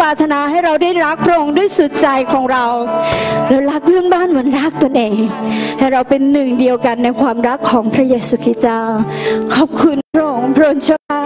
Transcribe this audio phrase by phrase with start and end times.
[0.00, 2.66] ปรารถนาให้เราได้รักพระองค์ด้วยสุดใจของเรา
[3.48, 5.16] เรารักเพื่อนบ้านเหมือนรักตนเอง
[5.78, 8.82] ให้เราเป็นหนึ่งเดียวกันในความรักของพระเยซูคริสต์เจ้า
[9.54, 11.18] ขอบคุณพระองค์พระองค์เจ้า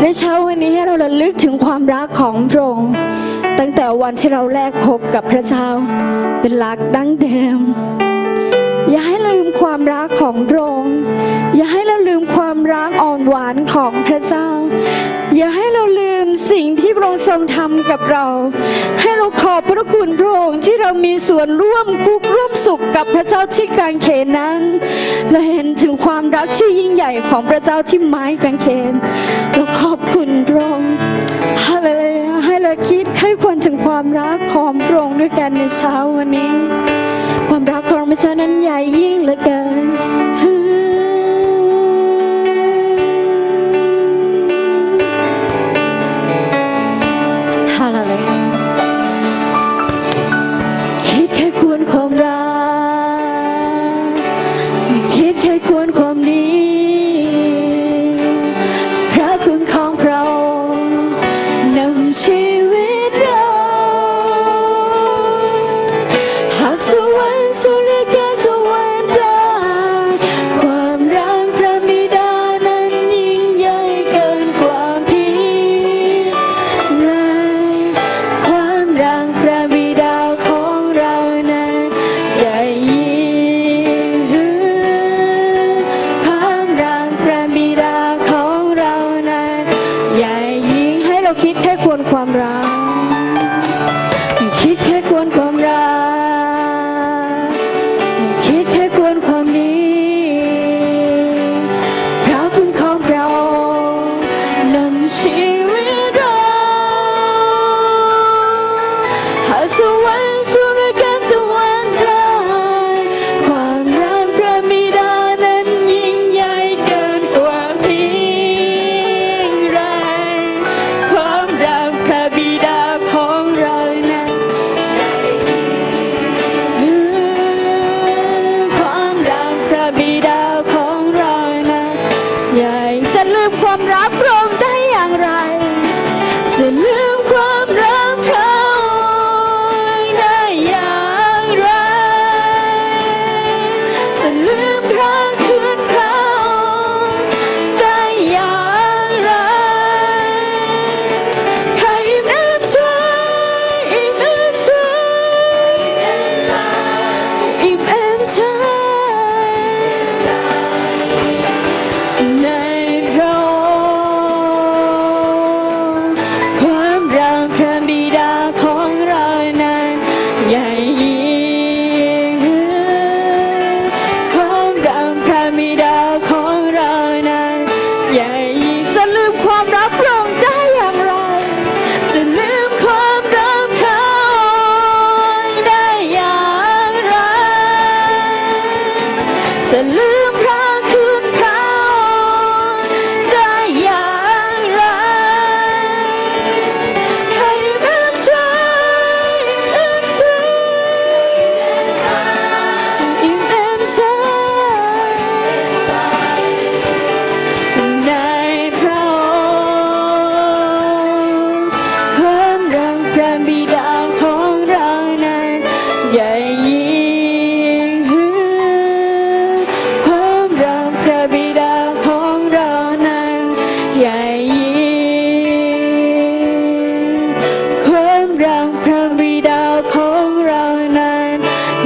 [0.00, 2.90] ในเช้าวันนี้ให้เราระลึกถึงความรักของพระองค์
[3.58, 5.66] ตั้งแต่วันที่เราแรกพบกับพระเจ้า
[6.40, 7.58] เป็นรักดั้งเดิม
[8.90, 10.96] อย่าให้ลืมความรักของพระองค์
[11.56, 14.48] อย่าให้เราลืมความรักอ่อนหวานของพระเจ้า
[15.36, 18.26] อย่าให้เราลืมสิ่งที่พระองค์ทรงทำกับเรา
[19.00, 24.60] ให้เราขอบพระคุณพระองค์ที่เรามีส่วนร่วมทุกร่วมสุขกับพระเจ้าที่กางเขนนั้น
[25.30, 28.92] เราเห็นถึงความรักที่ยิ่งใหญ่ของพระเจ้าที่ไม้กางเขน
[29.52, 30.92] เราขอบคุณพระองค์
[31.64, 36.52] ฮาเลลูยาให้เราคิดให้ควรถึงความรักของพระองค์ด้วยกันในเช้าวันนี้
[37.48, 39.60] ความรักของพระเจ้านั้นใหญ่ยิ่งเหลือเกิ
[40.52, 40.55] น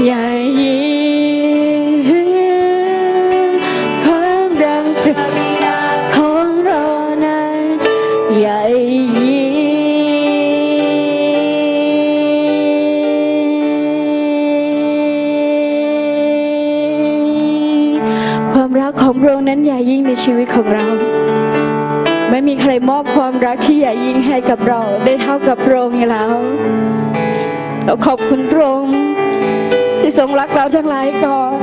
[0.06, 0.24] อย่
[0.60, 0.80] ยิ้
[1.82, 1.84] ม
[4.02, 5.80] เพิ่มดังปรีดา
[6.14, 6.84] ของเรา
[7.24, 7.44] นั้
[8.44, 8.60] ญ่
[9.16, 9.54] ยิ้ม
[18.52, 20.86] ความรักของพระองค์นั้นอย่ยิ่งในชีวิตของเรา
[22.30, 26.32] ไม่มีใครมอบความรักที่ใหญ่ยิ่งให้กับเราได้เท่ากับพระองค์แล้ว
[27.84, 29.19] เราขอบคุณพระองค์
[30.80, 31.58] ทั้งหลายก่อน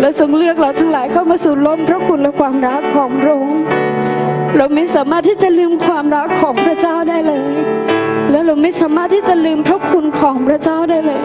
[0.00, 3.60] และทรงเลือกเราทั้งหลายเข้ามาสู่ล่มพระคุณและความรักของพระองค์
[4.56, 7.50] เราไม่สามารถที่จะลืมความรักของพระเจ้าได้เลย
[8.30, 11.24] และเราไม่สามารถที่จะลืมพระคุณของพระเจ้าได้เลย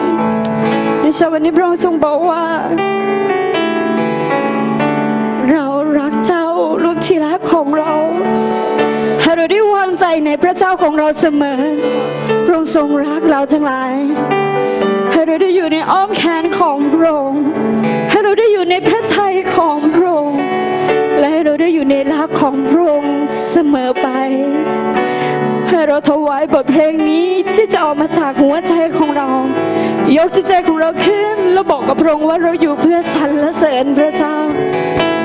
[1.00, 2.44] ในเช้าวันนี้พระองค์ทรงบอกว่า
[5.50, 5.66] เรา
[5.98, 6.46] รักเจ้า
[6.84, 7.92] ลูกที่รักของเรา
[9.22, 11.60] ให้เราได้วางใจในพระเจ้าของเราเสมอ
[12.44, 13.94] พระองค์ทรงรักเราทั้งหลาย
[15.36, 17.42] ราได้อยู่ในอ้อมแขนของพระองค์
[18.10, 20.38] ให้เราได้อยู่ในพระทัยของพระองค์
[21.18, 23.14] และให้เราได้อยู่ในรักของพระองค์
[23.50, 24.08] เสมอไป
[25.68, 29.28] ให้เราถวายบทเพลงนี้ที่จะออกมาจากหัวใจของเรา
[30.16, 34.36] ยกจิตใจของเราขึ้นแล้วบอกกับพระองค์ว่าเราอยู่เพื่อสรรเสริญพระเจ้า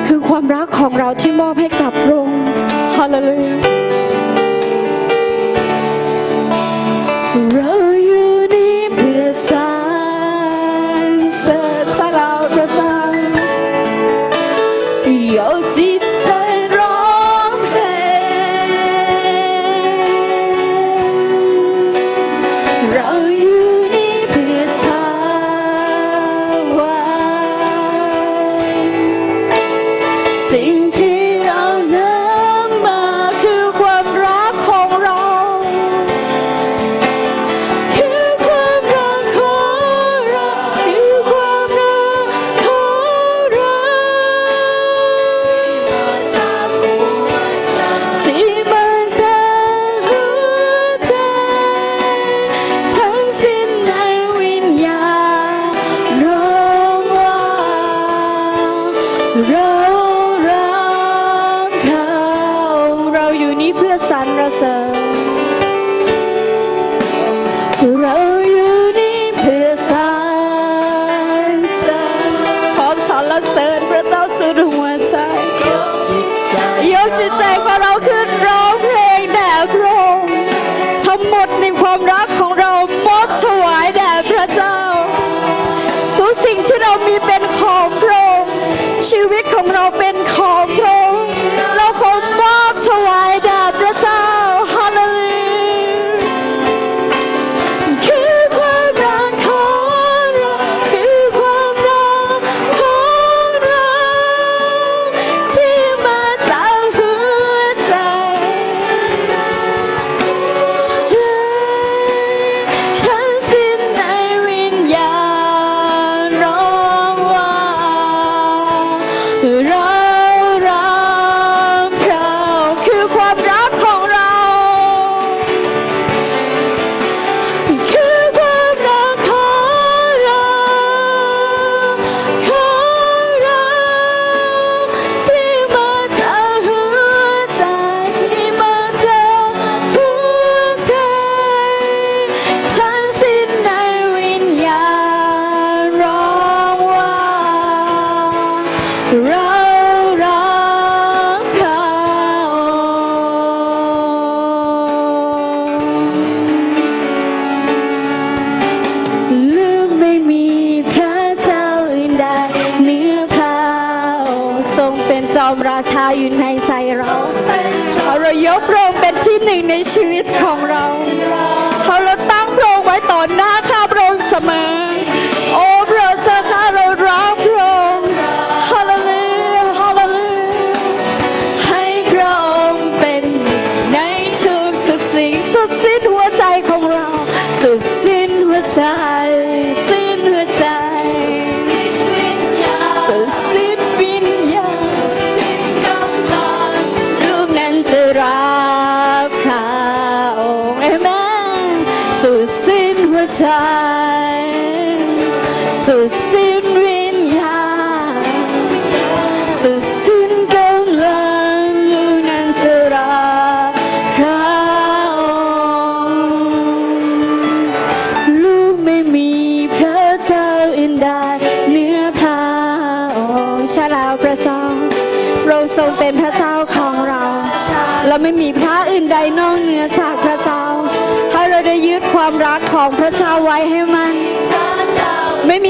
[0.08, 2.39] คือความรักของเราที่มอบให้กับพระองค์
[2.96, 3.90] ฮาเลลูยา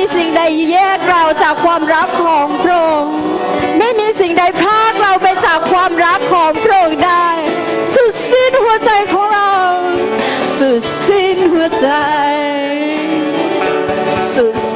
[0.02, 0.42] ไม่มีสิ่งใด
[0.72, 3.16] แยกเราจากความรักของพระองค์
[3.78, 7.28] ไม่มีสิ่งใดพรากเราไปจากความรักของพระองค์ได้
[7.94, 9.54] สุดสิ้นหัวใจของเรา
[10.60, 11.88] สุดสิ้นหัวใจ
[14.36, 14.71] สุด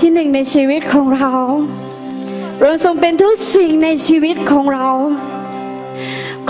[0.00, 1.32] ที่หนึ่งในชีวิตของเรา
[2.58, 4.88] พระทรงเป็นทุกสิ่งในชีวิตของเรา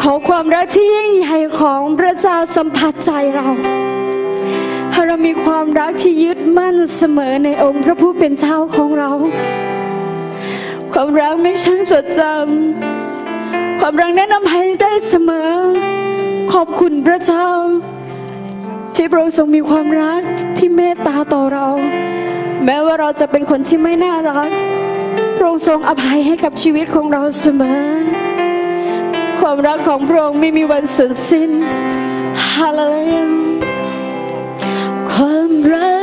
[0.01, 3.49] ขอความรักที่ยิ่งใหญ่ของพระเจ้าสัมผัสใจเรา
[4.93, 9.11] ให้เรามีความรักที่ยึดมั่นเสมอในองค์พระผู้เป็นเจ้าของเรา
[10.93, 15.51] ความรักไม่ช่างจดจำความรักแนะนำให้ได้เสมอ
[16.53, 17.49] ขอบคุณพระเจ้า
[18.95, 20.23] ที่พระองค์ทรงมีความรัก
[20.57, 21.69] ที่เมตตาต่อเรา
[22.65, 24.51] แม้ว่าเราจะเป็นคนที่ไม่น่ารัก
[25.37, 27.83] พระองค์ทรงอภัยให้กับชีวิตของเราเสมอ
[29.41, 31.51] ความรักของพระองค์ไม่มีวันสุดสิ้น
[32.49, 34.79] ฮาเลลูยา
[35.11, 36.00] ความรัก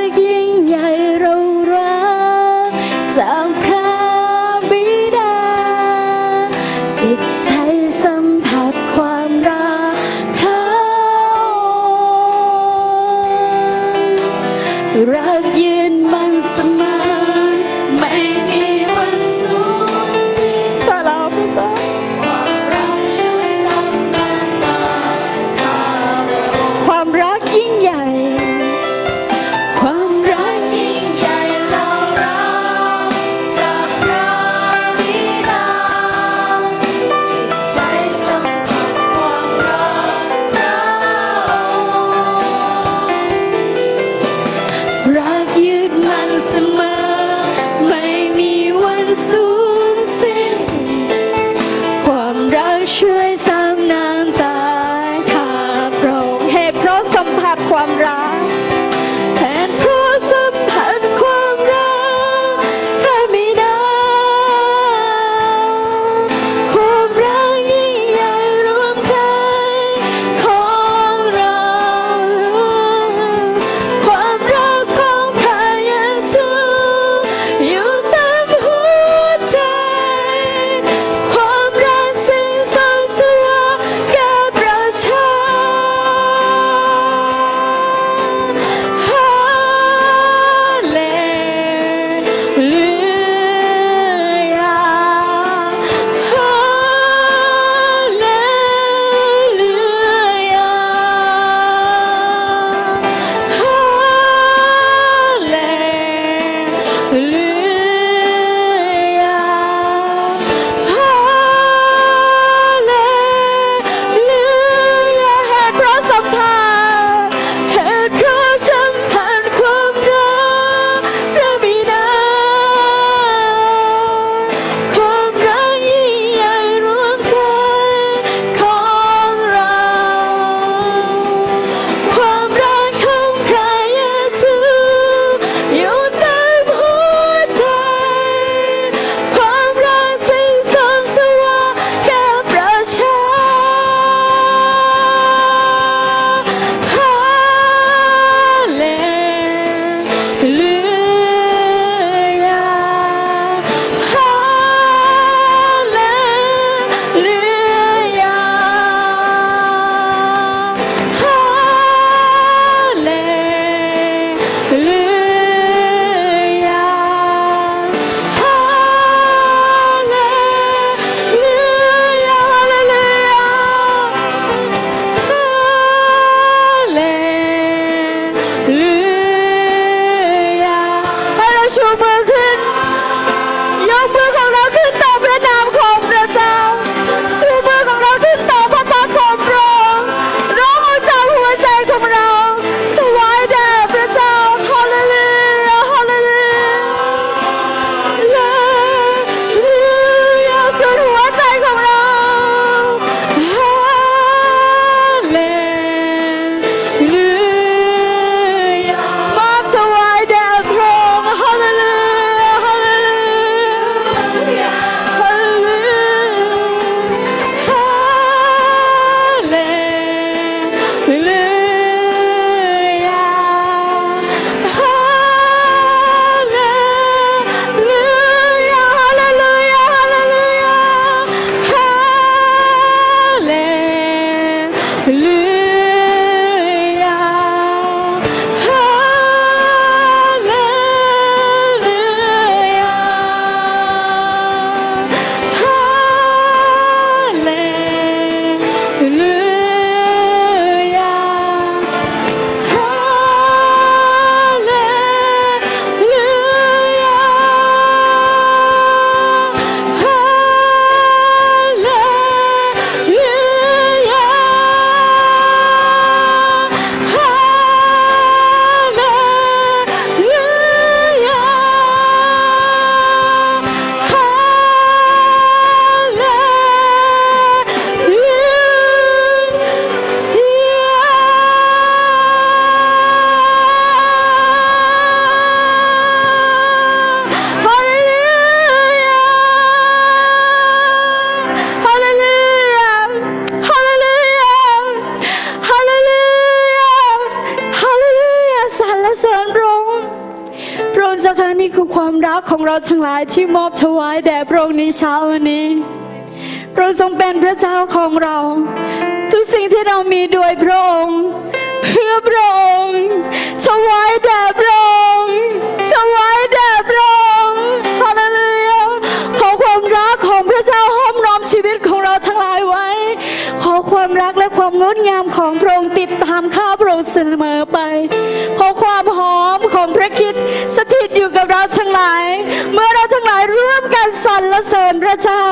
[334.38, 335.44] รรเสริญพระเจ้า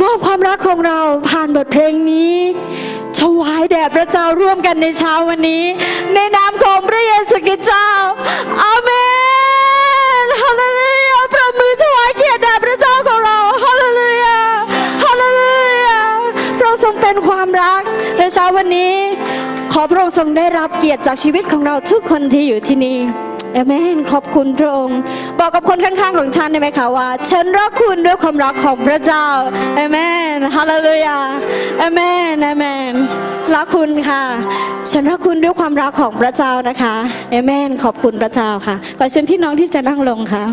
[0.00, 2.36] มอบความรักของเราผ่านบทเพลงนี้
[3.18, 5.64] ถวายแด่พระเจ้าร่วมกันในเช้าวันนี้
[6.14, 7.88] ในนามของพระเยซูคริสต์เจ้า
[8.62, 8.90] อาเม
[10.24, 14.38] นฮาเลลูยาประมือถวายเกียรติแด่พระเจ้าของเราฮาเลลูยา
[15.04, 15.50] ฮาเลลู
[15.86, 16.00] ยา
[16.58, 17.82] พระองค์ทรงเป็นความรัก
[18.18, 18.94] ในเช้าวันนี้
[19.72, 22.98] ขอพระองค์ทรงได้รับเกียรติจากชีวิตของเราทุกคนที่อยู่ที่นี่
[23.54, 24.98] เอเมนขอบคุณพระองค์
[25.38, 29.26] บอกกับคนข้างๆของฉันได้ไหมคะว่า ฉันรักคุณด้วยความรักของพระเจ้า
[29.76, 29.98] เอเม
[30.34, 31.18] นฮาเลลูยา
[31.78, 32.00] เอเม
[32.32, 32.92] นเอเมน
[33.54, 34.22] รักคุณค่ะ
[34.90, 36.94] ฉันรักคุณด้วยความรักของพระเจ้านะคะ
[37.30, 40.44] เอเมนขอบคุณพระเจ้าค่ะขอเชิญพี่น้องที่จะนั่งลงค่ะ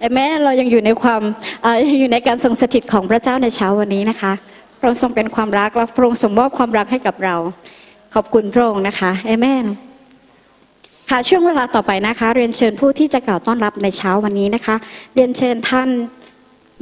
[0.00, 1.22] เอเมนเรายังอยู่ในความ
[1.64, 1.66] อ
[1.98, 4.32] อยู่ในการทรงสถิตของพระเจ้าในเช้าวันนี้นะคะ
[4.78, 7.36] พระองค์ทรงเป็นความรักและพระองค์ทรงมอบความรักให้กับเรา
[8.14, 9.64] ขอบคุณพระองค์นะคะเอเมน
[11.10, 14.76] ค่ะช่วงเวลาต่อไปนะคะ เรียนเชิญผู้ที่จะกล่าวต้อนรับในเช้าวันนี้นะคะ
[15.14, 15.88] เรียนเชิญท่าน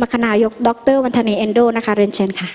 [0.00, 2.48] มคณายกดรวันธนีเอนโดนะคะ เรียนเชิญค่ะ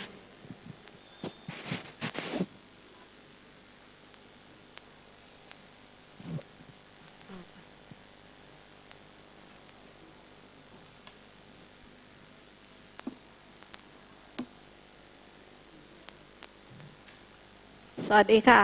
[18.08, 18.62] สวัสดีค่ะ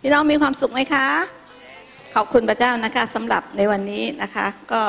[0.00, 1.37] พี่น้องมีความสุขไหมคะ
[2.14, 4.82] ขอบคุณพระเจ้านะคะสำหรับในวันนี้นะคะก็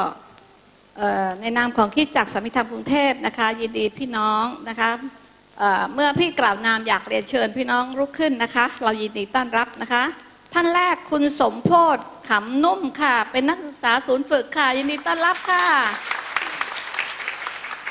[1.41, 4.91] ในนามของคริดจากสามิธรรมกรุงเทพนะคะ ยินดีพี่น้องนะคะ
[5.57, 10.03] เเมื่อพี่กล่าวนามอยากเรียนเชิญพี่น้องลุกขึ้นนะคะ เรายินดีต้อนรับนะคะ
[10.53, 11.97] ท่านแรกคุณสมโพธ
[12.29, 15.63] ขำนุ่มค่ะ เป็นนักศึกษาศูนย์ฝึกค่ะ ยินดีต้อนรับค่ะ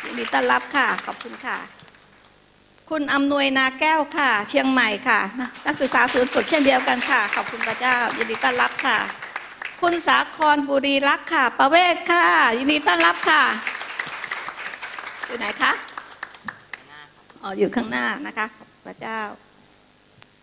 [0.05, 1.59] ยินดีต้อนรับค่ะ ขอบคุณค่ะ
[2.91, 5.21] คุณอำนวยนาแก้วค่ะ เชียงใหม่ค่ะ
[5.67, 8.99] นักศึกษาศูนย์ฝึกเช่นเดียวกันค่ะ ขอบคุณพระเจ้า ยินดีต้อนรับค่ะ
[9.81, 12.25] คุณสาครบุรีรักค่ะ ประเวศค่ะ
[12.59, 13.43] ยินดีต้อนรับค่ะ
[15.27, 15.73] อยู่ไหนคะ
[17.43, 18.47] อ๋ออยู่ข้างหน้านะคะ
[18.85, 19.21] พระเจ้า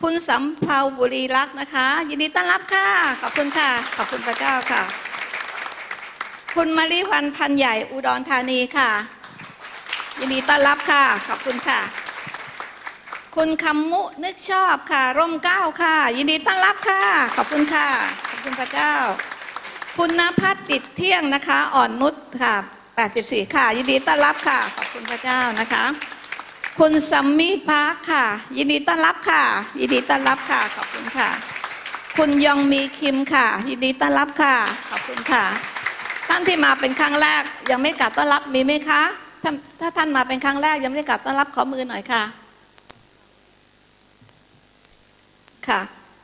[0.02, 2.88] คุณสำเภาบุรีรักนะคะ ยินดีต้อนรับค่ะ
[3.22, 4.84] ขอบคุณค่ะ ขอบคุณพระเจ้าค่ะ
[6.56, 8.90] คุณมาริวันพันใหญ่อุดรธานีค่ะ
[10.20, 12.05] ยินดีต้อนรับค่ะ ขอบคุณค่ะ
[13.36, 17.04] คุณคำมุนึกชอบค่ะ ร่มเก้าค่ะ ยินดีต้อนรับค่ะ
[17.38, 17.88] ขอบคุณค่ะ
[18.30, 18.92] ขอบคุณพระเจ้า
[19.98, 22.56] คุณนภัสติดเที่ยงนะคะ อ่อนนุชค่ะ
[23.06, 25.84] 84 ค่ะ ยินดีต้อนรับค่ะ ขอบคุณพระเจ้านะคะ
[26.80, 28.26] คุณซัมมี่พาร์คค่ะ
[28.58, 29.44] ยินดีต้อนรับค่ะ
[29.80, 31.30] ยินดีต้อนรับค่ะ ขอบคุณค่ะ
[32.18, 34.56] คุณยองมีคิมค่ะ ยินดีต้อนรับค่ะ
[34.92, 35.44] ขอบคุณค่ะ
[36.30, 39.02] ท่านที่มาเป็นครั้งแรกยังไม่กลับต้อนรับมีไหมคะ
[39.44, 42.24] ถ้าถ้าท่านมาเป็นครั้งแรกยังไม่ได้กลับต้อนรับขอมือหน่อยค่ะ
[45.70, 45.82] ค่ะ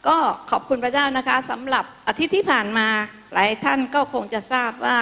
[0.08, 0.18] ก็
[0.52, 2.88] ขอบคุณพระเจ้านะคะสำหรับอาทิตย์ที่ผ่านมา
[3.34, 4.98] หลายท่านก็คงจะทราบว่า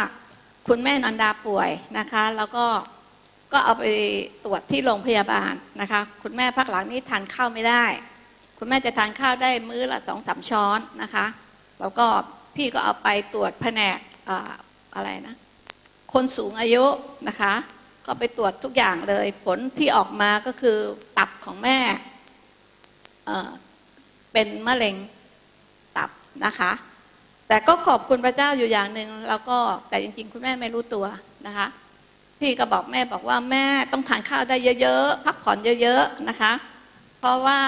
[0.68, 2.66] คุณแม่นันดาป่วยนะคะ แล้วก็
[3.54, 3.86] ก็เอาไป
[4.46, 7.86] ตรวจที่โรงพยาบาลนะคะ คุณแม่พักหลังนี้ทานข้าวไม่ได้
[8.58, 11.26] คุณแม่จะทานข้าวได้มื้อละสองสามช้อนนะคะ
[11.80, 12.06] แล้วก็
[12.56, 14.00] พี่ก็เอาไปตรวจแผนก
[14.30, 14.32] อ
[14.96, 15.36] อะไรนะ
[16.14, 16.86] คนสูงอายุ
[17.28, 17.54] นะคะ
[18.06, 20.78] ก็ไปตรวจทุกอย่างเลย ผลที่ออกมาก็คือ
[21.18, 21.78] ตับของแม่
[24.34, 24.96] เป็นมะเร็ง
[25.98, 26.10] ตับ
[26.46, 26.72] นะคะ
[27.48, 29.58] แต่ก็ขอบคุณพระเจ้าอยู่อย่างหนึ่งแล้วก็
[29.90, 31.06] แต่จริง ๆ คุณแม่ไม่รู้ตัว
[31.48, 31.68] นะคะ
[32.40, 36.54] พี่ก็บอกแม่บอกว่าแม่ต้องทานข้าวได้เยอะๆพักผ่อนเยอะๆนะคะ
[37.20, 37.60] เพราะว่า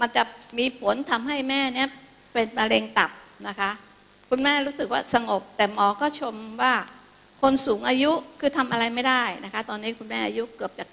[0.00, 0.22] มันจะ
[0.58, 1.88] มีผลทำให้แม่เนี่ย
[2.32, 3.10] เป็นมะเร็งตับ
[3.48, 3.70] นะคะ
[4.30, 6.74] คุณแม่รู้สึกว่าสงบ แต่หมอก็ชมว่า
[7.42, 10.84] คนสูงอายุคือทำอะไรไม่ได้นะคะ ตอนนี้คุณแม่อายุเกือบจะ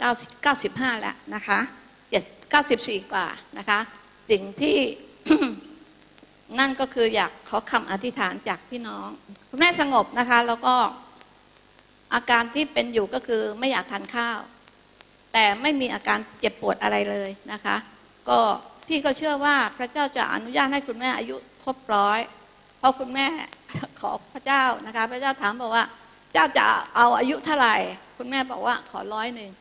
[0.44, 1.60] 9 95 แล้วนะคะ
[2.12, 3.80] 7 94 กว่านะคะ
[4.30, 4.78] สิ่งที่
[6.60, 9.08] นั่นก็คืออยากขอคำอธิษฐานจากพี่น้อง
[9.50, 10.76] คุณแม่สงบนะคะ แล้วก็
[12.14, 14.40] อาการที่เป็นอยู่ก็คือไม่อยากทานข้าว
[15.34, 17.76] แต่ไม่มีอาการเจ็บปวดอะไรเลยนะคะ
[18.30, 18.40] ก็
[18.88, 22.20] พี่ก็เชื่อว่าพระเจ้าจะอนุญาตให้คุณแม่อายุครบร้อย
[22.80, 23.28] เพราะคุณแม่
[24.00, 25.86] ขอพระเจ้านะคะ พระเจ้าถามบอกว่า
[26.34, 27.76] เจ้าจะเอาอายุเท่าไหร่
[28.18, 29.52] คุณแม่บอกว่าขอร้อยหนึ่ง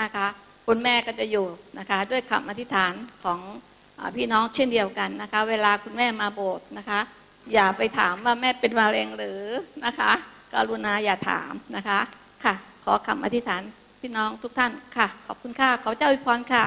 [0.00, 0.26] นะคะ
[0.66, 1.46] คุณแม่ก็จะอยู่
[1.78, 2.94] นะคะ ด้วยคำอธิษฐาน
[3.24, 3.40] ของ
[4.16, 7.00] พี่น้องเช่นเดียวกันนะคะ เวลาคุณแม่มาโบสถ์นะคะ
[7.52, 9.42] อย่าไปถามว่าแม่เป็นมะเร็งหรือ
[9.84, 10.10] นะคะ
[10.54, 11.98] กรุณาอย่าถามนะคะ
[12.44, 13.62] ค่ะ ขอคำอธิษฐาน
[14.00, 16.64] พี่น้องทุกท่านค่ะ ขอบคุณค่ะขอเจ้าอวยพรค่ะ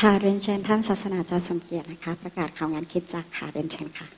[0.00, 4.17] ค่ะเรียนเชิญท่านศาสนาจารย์สมเกียรตินะคะ ประกาศข่าวงานคิดจักค่ะเรียนเชิญค่ะ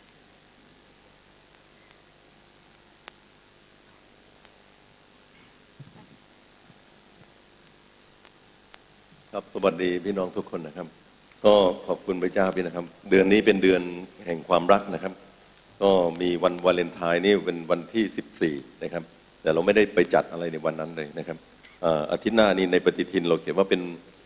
[9.37, 10.87] ครับสวัสดีพี่น้องทุกคนนะครับ
[11.45, 11.55] ก็
[11.87, 13.83] ขอบคุณพระเจ้าพี่นะครับ เดือนนี้เป็นเดือน
[14.27, 15.12] แห่งความรักนะครับ
[15.83, 15.90] ก็
[16.21, 19.03] มีวันวาเลนไทน์นี่เป็นวันที่ 14 นะครับ
[19.43, 21.37] แต่เราไม่ได้ไปจัดอะไรในวันนั้นเลยนะครับ
[22.12, 23.81] อาทิตย์หน้านี้ในปฏิทินเราเขียนว่าเป็น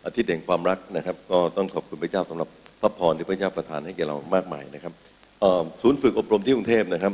[0.05, 2.49] อาทิตย์แห่งความรักนะครับ ก็ต้องขอบคุณพระเจ้าสำหรับ
[2.81, 4.93] พระพรที่พระเจ้าประทานให้แก่เรามากมายนะครับ
[5.81, 7.13] ศูนย์ฝึกอบรมที่กรุงเทพนะครับ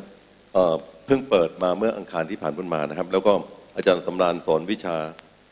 [1.05, 3.33] เพิ่งเปิดมาเมื่ออังคารที่ผ่านพ้นมานะครับ แล้วก็
[3.75, 4.95] อาจารย์สำราญสอนวิชา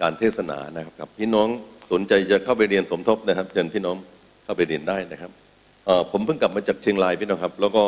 [0.01, 1.49] การเทศนานะครับกับพี่น้อง
[1.91, 3.97] สนใจจะเข้าไปเรียนสมทบนะครับเชิญพี่น้อง
[4.43, 5.31] เข้าไปเรียนได้นะครับ
[6.11, 7.83] ผมเพิ่งกลับมาจากเชียงรายพี่น้องครับ แล้วก็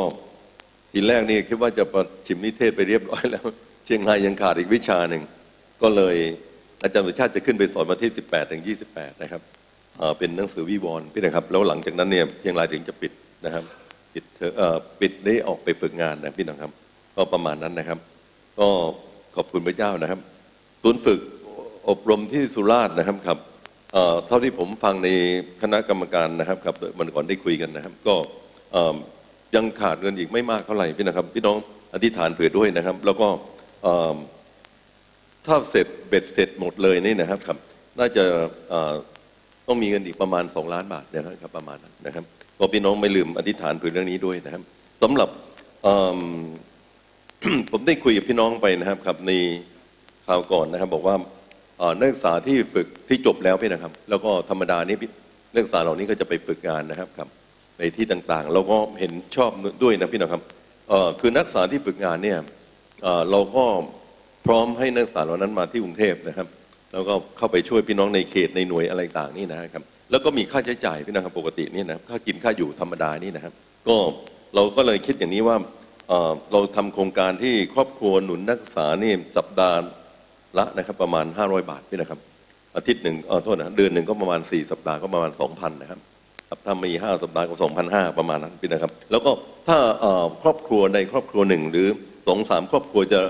[0.91, 3.45] ทีแรกนี่คิดว่าจะประชิมนิเทศไปเรียบร้อยแล้ว
[3.85, 5.23] เชียงรายยังขาดอีกวิชาหนึ่ง
[5.81, 6.15] ก็เลย
[6.83, 8.61] อาจารย์สุชาติจะขึ้นไปสอนวันที่ 18 ถึง
[8.91, 9.41] 28 นะครับ
[10.17, 13.11] เป็นหนังสือวิวรณ์พี่นะครับ แล้วหลังจากนั้นเนี่ยเชียงรายถึงจะปิด
[13.45, 13.63] นะครับ
[14.13, 14.23] ปิด
[14.57, 16.71] เออปิดได้ออกไปฝึกงานนะพี่น้องครับ
[17.15, 17.99] ก็ประมาณนั้นนะครับ
[18.59, 18.67] ก็
[19.35, 20.19] ขอบคุณพระเจ้านะครับ
[20.83, 21.19] ศูนย์ฝึก
[21.89, 23.37] อบรมที่สุราษฎร์นะครับครับ
[24.27, 25.09] เท่าที่ผมฟังใน
[25.61, 28.15] คณะกรรมการนะครับครับมันก่อนได้คุยกันนะครับ ก็
[29.55, 31.57] ยังขาดเงินอีกไม่มากเท่าไหร่พี่นะครับ พี่น้อง
[31.93, 33.27] อธิษฐานเผื่อด้วยนะครับ แล้วก็
[35.45, 37.57] ถ้าเสร็จเบ็ดเสร็จหมดเลยนี่นะครับครับ
[37.99, 38.23] น่าจะ
[39.67, 42.25] ต้องมีเงินอีกประมาณ 2 ล้านบาทนะครับประมาณนั้นนะครับ
[42.57, 44.61] ก็พี่น้องไม่ลืมอธิษฐานเผื่อเรื่องนี้ด้วยนะครับ
[45.01, 45.29] สำหรับ
[47.71, 49.31] ผมได้คุยกับพี่น้องไปนะครับครับใน
[50.25, 51.15] คราวก่อนนะครับ บอกว่า
[51.99, 54.95] นักศึกษาที่ฝึกที่จบแล้วพี่นะครับ แล้วก็ธรรมดานี้
[55.53, 57.29] นักศึกษาเหล่านี้ก็จะไปฝึกงานนะครับครับ
[57.79, 59.51] ในที่ต่างๆ เราก็เห็นชอบ
[59.83, 60.41] ด้วยนะพี่นะครับ
[61.19, 62.39] คือนักศึกษาที่ฝึกงานเนี่ย
[63.31, 63.65] เราก็
[64.45, 66.47] พร้อมให้นักศึกษาเหล่านั้นมาที่กรุงเทพนะครับ
[66.93, 73.53] แล้วก็เข้าไปช่วยพี่น้องในเขตในหน่วยอะไรต่างนี่นะครับ แล้วก็มีค่าใช้จ่ายพี่นะครับปกตินี่นะค่ากินค่าอยู่ธรรมดานี่นะครับ
[73.87, 73.95] ก็
[74.55, 75.57] เราก็เลยคิดอย่างนี้ว่า
[76.51, 79.77] เราทำโครงการที่ครอบครัวหนุนนักศึกษานี่สัปดาห์
[80.57, 82.19] ละนะครับประมาณ 500 บาทพี่นะครับ
[82.75, 85.99] อาทิตย์หนึ่งเออโทษนะเดือนหนึ่งก็ประมาณ 4 สัปดาห์ก็ประมาณ 2,000 นะครับ
[86.49, 87.55] ครับถ้ามี 5 สัปดาห์ก็
[87.87, 89.31] 2,500 ประมาณนั้นพี่นะครับ แล้วก็
[89.67, 89.77] ถ้า
[90.43, 91.87] ครอบครัวในครอบครัวหนึ่ง หรือ
[92.27, 93.21] สองสามครอบครัวจะ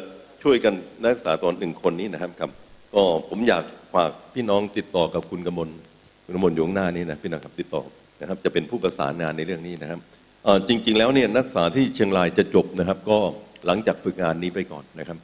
[0.43, 2.51] ช่วยกันนักศึกษาตอนหนึ่งคนนี้นะครับครับ
[2.95, 3.63] ก็ผมอยาก
[3.95, 5.69] ฝากพี่น้องติดต่อกับคุณกมล
[6.25, 7.83] คุณกมลอยู่ข้างหน้านี้นะพี่นะครับติดต่อ
[8.21, 9.99] นะครับจะเป็นผู้ประสานงานในเรื่องนี้นะครับ
[10.67, 13.17] จริง ๆ แล้วเนี่ยนักศึกษาที่เชียงรายจะจบนะครับ ก็
[13.65, 15.17] หลังจากฝึกงานนี้ไปก่อนนะครับ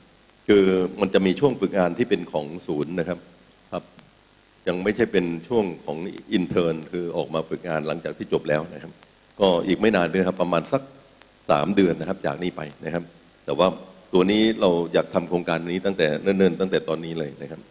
[0.48, 0.66] คือ
[1.02, 3.20] มันจะมีช่วงฝึกงานที่เป็นของศูนย์นะครับ
[3.72, 3.84] ครับ
[4.68, 5.98] ยังไม่ใช่เป็นช่วงของ
[6.34, 8.92] อินเทอร์นคือออกมาฝึกงานหลังจากที่จบแล้วนะครับ
[9.40, 10.82] ก็อีกไม่นานเป็นครับประมาณสัก
[11.52, 13.04] สามเดือนนะครับจากนี้ไปนะครับ
[13.46, 13.68] แต่ว่า
[14.14, 17.62] ตัวนี้เราอยากทำโครงการนี้ตั้งแต่เนิ่นๆตั้งแต่ตอนนี้เลยนะครับ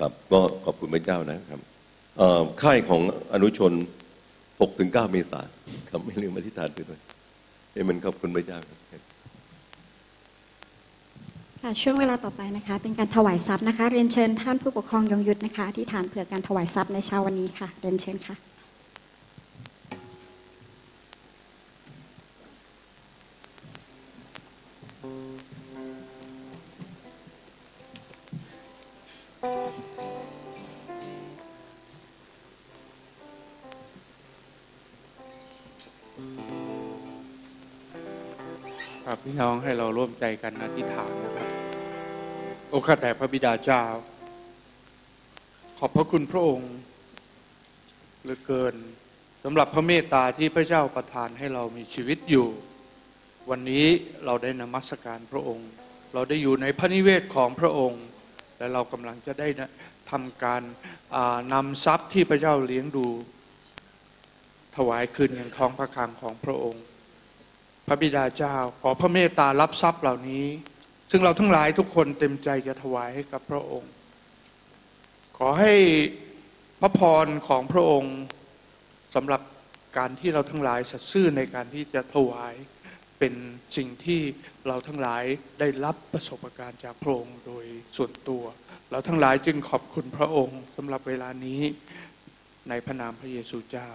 [0.00, 1.60] ครับก็ขอบคุณพระเจ้านะครับ
[2.62, 3.00] ค่ายของ
[3.32, 3.72] อนุชน
[4.42, 5.48] 6-9เมษายน
[5.90, 7.00] ครับไม่ลืมอธิษฐานไปด้วย
[7.72, 9.02] เอ้มันขอบคุณพระเจ้าครับ
[11.62, 18.36] ค่ะช่วงเวลาต่อไปนะคะ เป็นการถวายทรัพย์นะคะ เรียนเชิญท่านผู้ปกครองยงยุทธนะคะที่ฐานเผื่อการถวายทรัพย์ในเช้าวันนี้ค่ะ เรียนเชิญค่ะ
[39.06, 41.49] ครับพี่น้องให้เราร่วมใจกันอธิษฐานนะครับ
[42.72, 43.82] โอ้ข้าแต่พระบิดาเจ้า
[45.78, 46.72] ขอบพระคุณพระองค์
[48.22, 48.74] เหลือเกิน
[49.44, 52.46] สำหรับพระเมตตาที่พระเจ้าประทานให้เรามีชีวิตอยู่
[53.50, 53.86] วันนี้
[54.24, 55.68] เราได้นมัสการพระองค์
[56.14, 58.04] เราได้อยู่ในพระนิเวศของพระองค์
[58.58, 59.48] และเรากำลังจะได้
[60.10, 60.62] ทำการ
[61.52, 63.06] นำทรัพย์ที่พระเจ้าเลี้ยงดู
[64.76, 66.84] ถวายคืนอย่างท้องพระคลังของพระองค์
[67.86, 70.46] พระบิดาเจ้าขอพระเมตตารับทรัพย์เหล่านี้
[71.10, 73.92] ซึ่งเราทั้งหลายทุกคนเต็มใจจะถวายให้กับพระองค์
[75.36, 75.74] ขอให้
[76.80, 78.16] พระพรของพระองค์
[79.14, 79.42] สำหรับ
[79.98, 82.54] การที่เราทั้งหลายสัตย์ซื่อในการที่จะถวาย
[83.18, 83.34] เป็น
[83.76, 84.20] สิ่งที่
[84.66, 85.22] เราทั้งหลาย
[85.60, 87.64] ได้รับประสบการณ์จากพระองค์โดย
[87.96, 88.44] ส่วนตัว
[88.90, 91.60] เราทั้งหลายจึงขอบคุณพระองค์สำหรับเวลานี้
[92.68, 93.88] ในพระนามพระเยซูเจ้า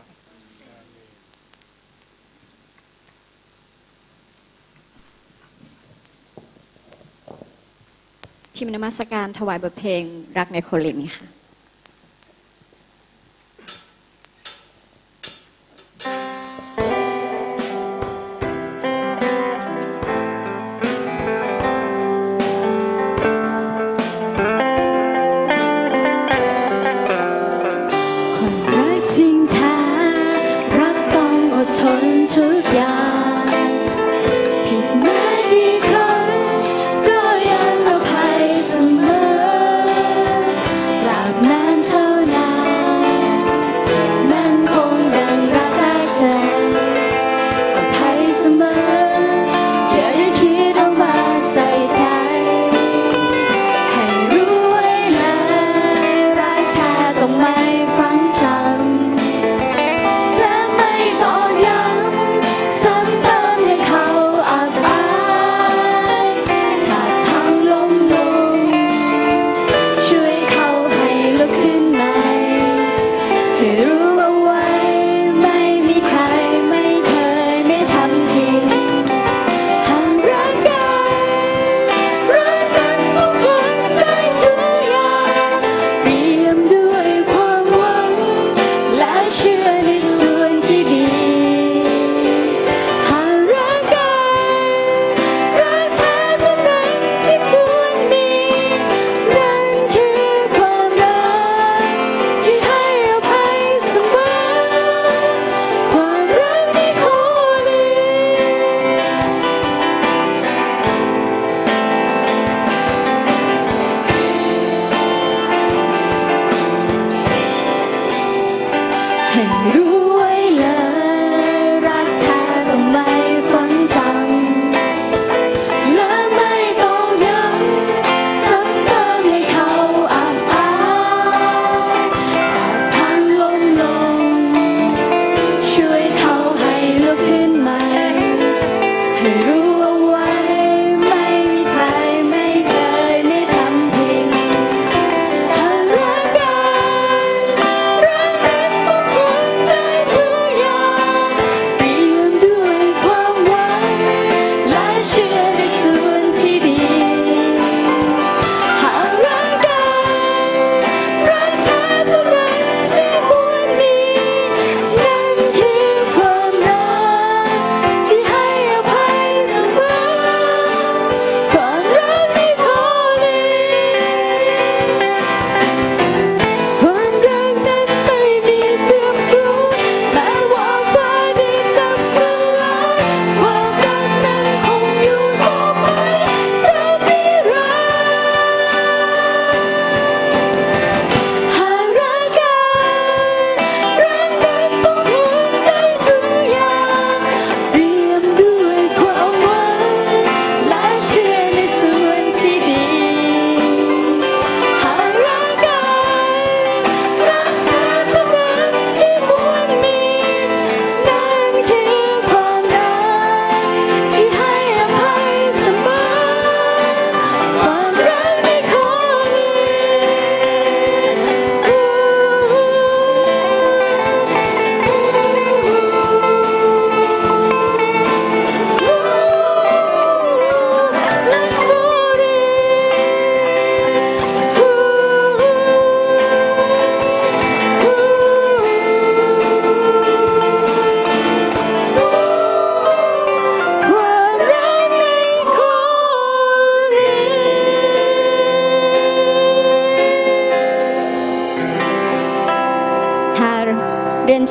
[8.56, 10.04] ทีมนมัสการถวายบทเพลง
[10.38, 11.35] รักในโคลินค่ะ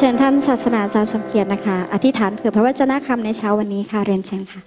[0.04, 4.60] ชิญท่านศาสนาจารย์สมเกียรตินะคะ อธิษฐานเผื่อพระวจนะคำในเช้าวันนี้ค่ะ เรียนเชิญค่ะ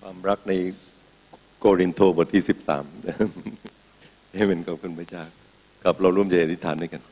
[0.00, 0.52] ความรักใน
[1.58, 2.84] โกรินโทบทที่สิบสาม
[4.36, 5.22] ให้เป็นของคุณพระเจ้า
[5.84, 7.02] ครับเราร่วมใจอธิษฐานด้วยกัน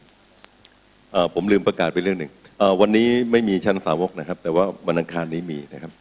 [1.34, 2.32] ผมลืมประกาศไปเรื่องหนึ่ง
[2.80, 5.92] วันนี้ไม่มีชั้นสาวกนะครับ แต่ว่าวันอังคารนี้มีนะครับ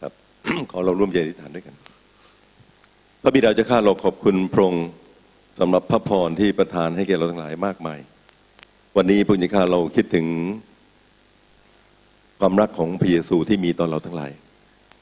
[0.00, 0.12] ครับ
[0.70, 1.76] ขอเราร่วมใจอธิษฐานด้วยกัน
[3.22, 4.86] พระบิดาเจ้าข้าเราขอบคุณพระองค์
[5.60, 7.98] สำหรับพระพรที่ประทานให้แก่เราทั้งหลายมากมาย
[8.96, 10.26] วันนี้พระเจ้าข้าเราคิดถึง
[12.40, 14.32] ความรักของพระเยซูที่มีต่อเราทั้งหลาย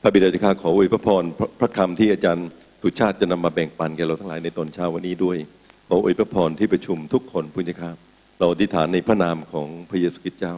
[0.02, 2.48] พระบิดาเจ้าข้าขออวยพระพรพระพระคำที่อาจารย์
[2.82, 5.36] สุชาติจะนำมาแบ่งปันแก่เราทั้งหลายในตอนเช้าวันนี้ด้วย
[5.88, 7.90] ขออวยพระพรที่ประชุมทุกคนพุทธเจ้าข้า
[8.38, 10.54] เราอธิษฐานในพระนามของพระเยซูคริสต์เจ้า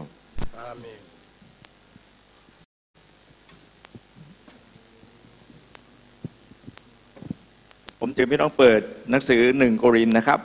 [8.01, 8.81] ผมจึงไม่ต้องเปิด
[9.11, 10.41] หนังสือหนึ่งโครินนะครับ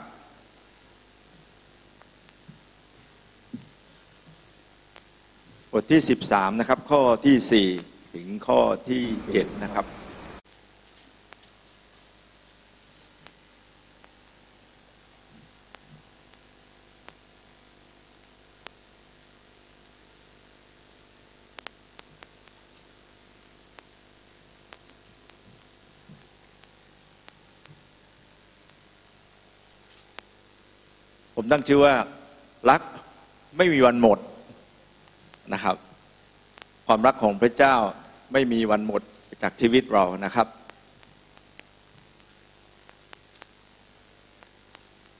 [5.72, 6.00] บทที่
[6.30, 10.03] 13 นะครับ ข้อที่ 4 ถึงข้อที่ 7 นะครับ
[31.44, 31.94] ผมตั้งชื่อว่า
[32.70, 32.82] รัก
[33.56, 34.18] ไม่มีวันหมด
[35.52, 35.76] นะครับ
[36.86, 37.76] ความรักของพระเจ้า
[38.32, 39.02] ไม่มีวันหมด
[39.42, 40.46] จากชีวิตเรานะครับ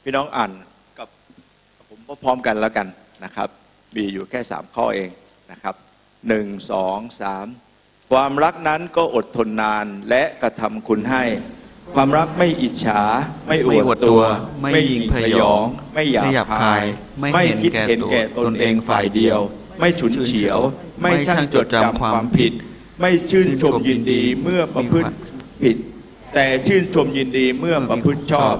[0.03, 0.53] พี่น้องอ่าน
[0.99, 1.09] กับ
[1.89, 2.87] ผมพร้อมๆกันแล้วกัน
[3.25, 3.49] นะครับ
[3.95, 5.11] มีอยู่แค่สามข้อเอง
[5.53, 5.75] นะครับ
[6.29, 7.47] หนึ่งสองสาม
[8.11, 11.25] ความรักนั้นก็อดทนนานและกระทำคุณให้
[11.95, 13.01] ความรักไม่อิจฉา
[13.49, 14.23] ไม่อวดตัว
[14.73, 15.65] ไม่ยิงพยอง
[15.95, 16.85] ไม่หยาไม่หยาบบคาคายย
[17.21, 19.39] ไม่ไม่คิดเห็เห็นนแก่แก่ตตนนเอเองงฝ่ายเดียว
[19.81, 20.59] ไม่ฉุนเฉียว
[21.01, 22.53] ไม่ช่างจดจำความผิด
[23.01, 25.11] ไม่ชื่นชมยินดีเมื่อประพฤติ
[25.63, 25.77] ผิด
[26.35, 28.55] แต่ชื่นชมยินดีเมื่อประพฤติชอบ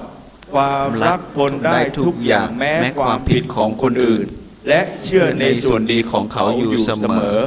[0.53, 4.25] ความรักทนได้ทุกอย่างแม้ความผิดของคนอื่น
[4.69, 7.37] และเชื่อในส่วนดีของเขาอยู่เสมอ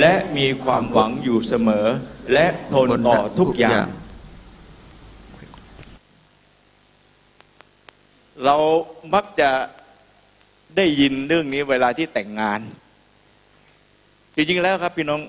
[0.00, 1.86] และมีความหวังอยู่เสมอ
[2.32, 3.86] และทนต่อทุกอย่าง
[8.44, 8.56] เรา
[9.14, 9.50] มักจะ
[10.76, 12.60] ได้ยินเรื่องนี้เวลาที่แต่งงาน
[14.34, 15.20] จริงๆแล้วครับพี่น้อง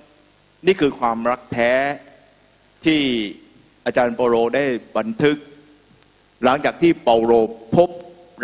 [0.65, 1.71] นี่คือความรักแท้
[2.85, 2.99] ที่
[3.85, 4.63] อาจารย์เปาโลได้
[4.97, 5.37] บันทึก
[6.43, 7.33] หลังจากที่เปาโล
[7.75, 7.89] พบ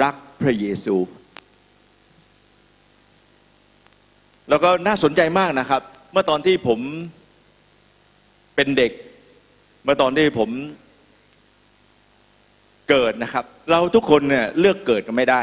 [0.03, 0.95] รักพระเยซู
[4.49, 6.79] แล้วก็น่าสนใจมากนะครับ เมื่อตอนที่ผม
[8.55, 8.91] เป็นเด็ก
[9.83, 10.49] เมื่อตอนที่ผม
[12.89, 15.41] เกิดนะครับ เราทุกคนเนี่ยเลือกเกิดกันไม่ได้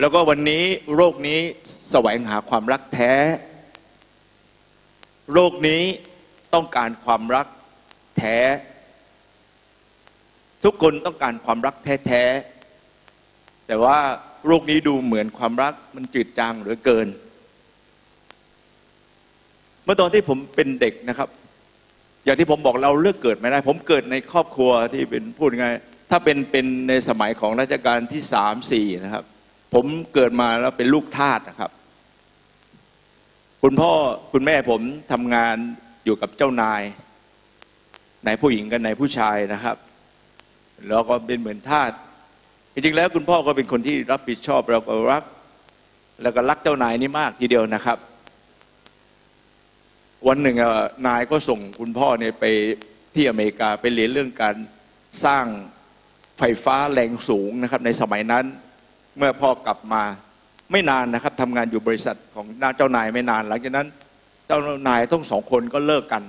[0.00, 1.38] แล้วก็วันนี้โรคนี้
[1.90, 3.12] แสวงหาความรักแท้
[5.32, 5.82] โรคนี้
[6.54, 7.46] ต้องการความรัก
[8.18, 8.36] แท้
[10.64, 11.74] ทุกคนต้องการความรัก
[12.06, 13.98] แท้ๆแต่ว่า
[14.46, 17.08] โรคนี้ดูเหมือนความรักมันจืดจางเหลือเกิน
[19.84, 21.28] เมื่อตอนที่ผมเป็นเด็กนะครับ
[22.26, 25.74] อย่างที่ผมบอกเราเลือกเกิดไม่ได้ ผมเกิดในครอบครัวที่เป็นพูดไงาย
[26.10, 29.24] ถ้าเป็นเป็นในสมัยของรัชกาลที่สามสี่นะครับ
[29.74, 31.70] ผมเกิดมาแล้วเป็นลูกทาสนะครับ
[33.62, 33.90] คุณพ่อ
[34.32, 34.80] คุณแม่ผม
[35.12, 35.56] ทำงาน
[36.04, 36.82] อยู่กับเจ้านาย
[38.26, 39.76] นายผู้หญิงกับนายผู้ชายนะครับ
[40.88, 41.90] แล้วก็เป็นเหมือนทาส
[42.72, 45.22] จริงๆแล้วคุณพ่อก็เป็นคนที่รับผิดชอบเราก็รัก
[46.22, 47.98] แล้วก็รักเจ้านายนี่มากทีเดียวนะครับ
[50.30, 50.56] วันหนึ่ง
[51.06, 52.44] นายก็ส่งคุณพ่อเนี่ยไป
[53.14, 54.56] ที่อเมริกาไปเรียนเรื่องการ
[55.24, 55.44] สร้าง
[56.38, 58.44] ไฟฟ้าแรงสูงนะครับ ในสมัยนั้น
[59.18, 60.02] เมื่อพ่อกลับมา
[60.72, 62.46] ไม่นานนะครับทำงานอยู่บริษัทของ
[62.76, 63.88] เจ้านายไม่นาน หลังจากนั้น
[64.46, 64.58] เจ้า
[64.88, 66.22] นายต้องสองคนก็เลิกกัน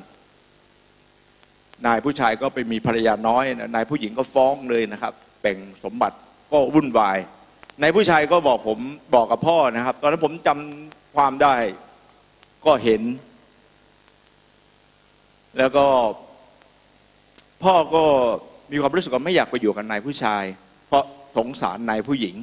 [1.86, 3.44] นายผู้ชายก็ไปมีภรรยาน้อย
[3.76, 6.18] นายผู้หญิงก็ฟ้องเลยนะครับแบ่งสมบัติ
[6.52, 7.18] ก็วุ่นวาย
[7.82, 8.80] นายผู้ชายก็บอกผม
[9.16, 11.56] บอกกับพ่อนะครับ ตอนนั้นผมจำความได้
[12.66, 13.02] ก็เห็น
[15.58, 15.86] แล้วก็
[17.64, 18.04] พ่อก็
[18.72, 20.44] มีความรู้สึกว่าไม่อยากไปอยู่กับนายผู้ชาย
[20.88, 21.04] เพราะ
[21.38, 22.36] สงสารนายผู้หญิง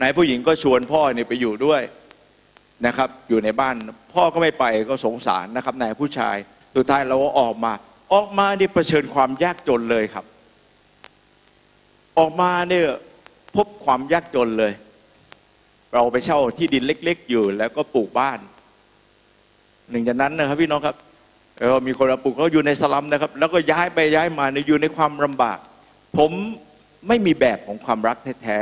[0.00, 1.82] นายผู้หญิงก็ชวนพ่อเนี่ยไปอยู่ด้วย
[2.86, 3.76] นะครับ อยู่ในบ้าน
[4.14, 6.36] พ่อก็ไม่ไปก็สงสารนะครับนายผู้ชาย
[6.76, 7.72] สุดท้ายเราก็ออกมา
[8.12, 10.24] ออกมาเนี่ยเผชิญความยากจนเลยครับ
[12.18, 12.86] ออกมาเนี่ย
[13.56, 14.72] พบความยากจนเลย
[15.94, 18.38] เราไปเช่าที่ดินเล็ก ๆ อยู่แล้วก็ปลูกบ้าน
[19.90, 20.96] หนึ่งจากนั้นนะครับพี่น้องครับ
[21.60, 25.58] เออมีคนมาปลูกเขาอยู่ในสลัมนะครับ แล้วก็ย้ายไปย้ายมาเนี่ยอยู่ในความลำบาก
[26.16, 26.30] ผม
[27.08, 28.58] ไม่มีแบบของความรักแท้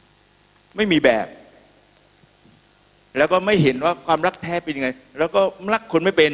[0.00, 1.26] ๆไม่มีแบบ
[3.16, 4.88] แล้วก็ไม่เห็นว่าความรักแท้เป็นยังไง
[5.18, 5.40] แล้วก็
[5.72, 6.32] รักคนไม่เป็น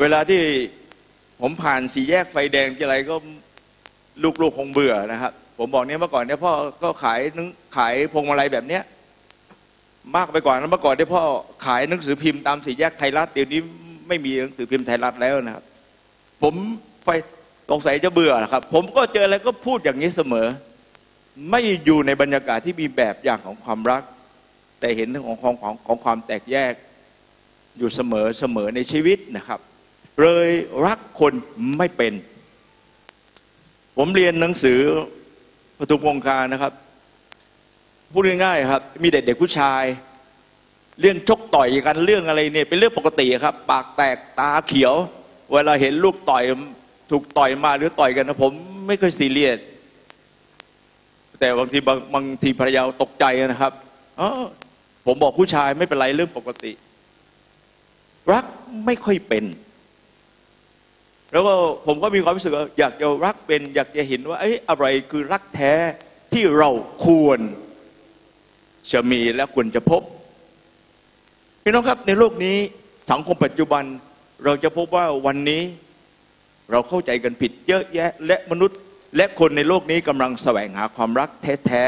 [0.00, 0.40] เวลาที่
[1.40, 3.14] ผมผ่านสี่แยกไฟแดงที่ไรก็
[4.42, 8.82] ลูกๆคงเบื่อนะครับ ผมบอกเนี่ยเมื่อก่อนเนี่ยพ่อก็ขายนึงขายพวงมาลัยแบบเนี้ย
[10.16, 11.22] มากไปกว่านั้นเมื่อก่อนที่พ่อ
[11.64, 13.60] ขายหนังสือพิมพ์ตามสี่แยกไทยรัฐเดี๋ยวนี้
[14.08, 15.64] ไม่มีหนังสือพิมพ์ไทยรัฐแล้วนะครับ
[16.42, 16.54] ผม
[17.06, 17.10] ไป
[17.70, 20.46] สงสัยจะเบื่อนะครับ ผมก็เจออะไรก็พูดอย่างนี้เสมอ
[21.50, 24.02] ไม่อยู่ในบรรยากาศที่มีแบบอย่างของความรัก
[24.80, 26.72] แต่เห็นเรื่องของของของของความแตกแยก
[27.78, 29.60] อยู่เสมอเสมอในชีวิตนะครับ
[30.20, 30.48] เลย
[30.86, 31.32] รักคน
[31.78, 32.12] ไม่เป็น
[33.96, 34.80] ผมเรียนหนังสือ
[35.78, 36.72] ปทุมวงการนะครับ
[38.12, 39.84] พูดง่ายๆครับ มีเด็กๆผู้ชาย
[41.00, 44.94] เรื่องชกต่อยกันเรื่องอะไรเนี่ยเป็นเรื่องปกติครับ ปากแตกตาเขียว
[45.52, 46.42] เวลาเห็นลูกต่อย
[47.10, 48.52] ถูกต่อยมาหรือต่อยกันนะผม
[48.86, 49.58] ไม่เคยซีเรียส
[51.40, 53.72] แต่บางทีบางบางทีภรรยาตกใจนะครับ
[54.20, 54.28] อ๋อ
[55.06, 56.72] ผมบอกผู้ชายไม่เป็นไรเรื่องปกติ
[58.32, 58.44] รัก
[58.86, 59.44] ไม่ค่อยเป็น
[61.32, 61.52] แล้วก็
[61.86, 65.72] ผมก็มีความรู้สึกว่าอยากจะรักเป็น อยากจะเห็นว่าเอ้ยอะไรคือรักแท้
[66.32, 66.70] ที่เรา
[67.04, 67.40] ควร
[68.92, 70.02] จะมีและควรจะพบ
[71.62, 72.56] พี่น้องครับในโลกนี้
[73.10, 73.84] สังคมปัจจุบัน
[74.44, 75.62] เราจะพบว่าวันนี้
[76.70, 78.78] เราเข้าใจกันผิดเยอะแยะ และมนุษย์
[79.16, 81.30] และคนในโลกนี้กำลังแสวงหาความรัก
[81.66, 81.84] แท้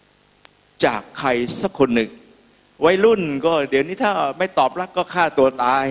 [0.00, 1.28] ๆ จากใคร
[1.60, 2.10] สักคนหนึ่ง
[2.84, 5.84] วัยรุ่นก็เดี๋ยวนี้ถ้าไม่ตอบรักก็ฆ่าตัวตาย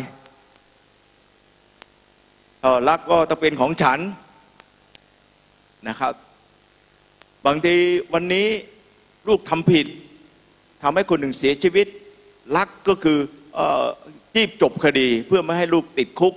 [2.62, 4.00] เออรักก็ต้องเป็นของฉัน
[5.88, 6.14] นะครับ
[7.46, 7.76] บางที
[8.14, 8.48] วันนี้
[9.28, 9.88] ลูกทำผิด
[10.84, 11.88] ทำให้คนหนึ่งเสียชีวิต
[12.58, 13.18] รักก็คือ
[14.34, 16.34] จีบจบคดีเพื่อไม่ให้ลูกติดคุก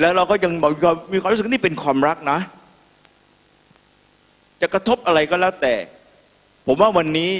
[0.00, 0.72] แล้วเราก็ยังบอก
[1.12, 2.38] มีความรู้สึกนี่เป็นความรักนะ
[4.60, 5.74] จะกระทบอะไรก็แล้วแต่
[6.66, 7.32] ผมว่าวันนี้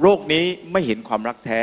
[0.00, 1.62] โรคนี้ไม่เห็นความรักแท้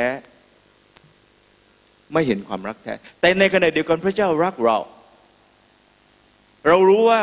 [2.14, 4.78] ไม่เห็นความรักแท้ แต่ในขณะเดียวกันพระเจ้ารักเรา
[6.68, 7.22] เรารู้ว่า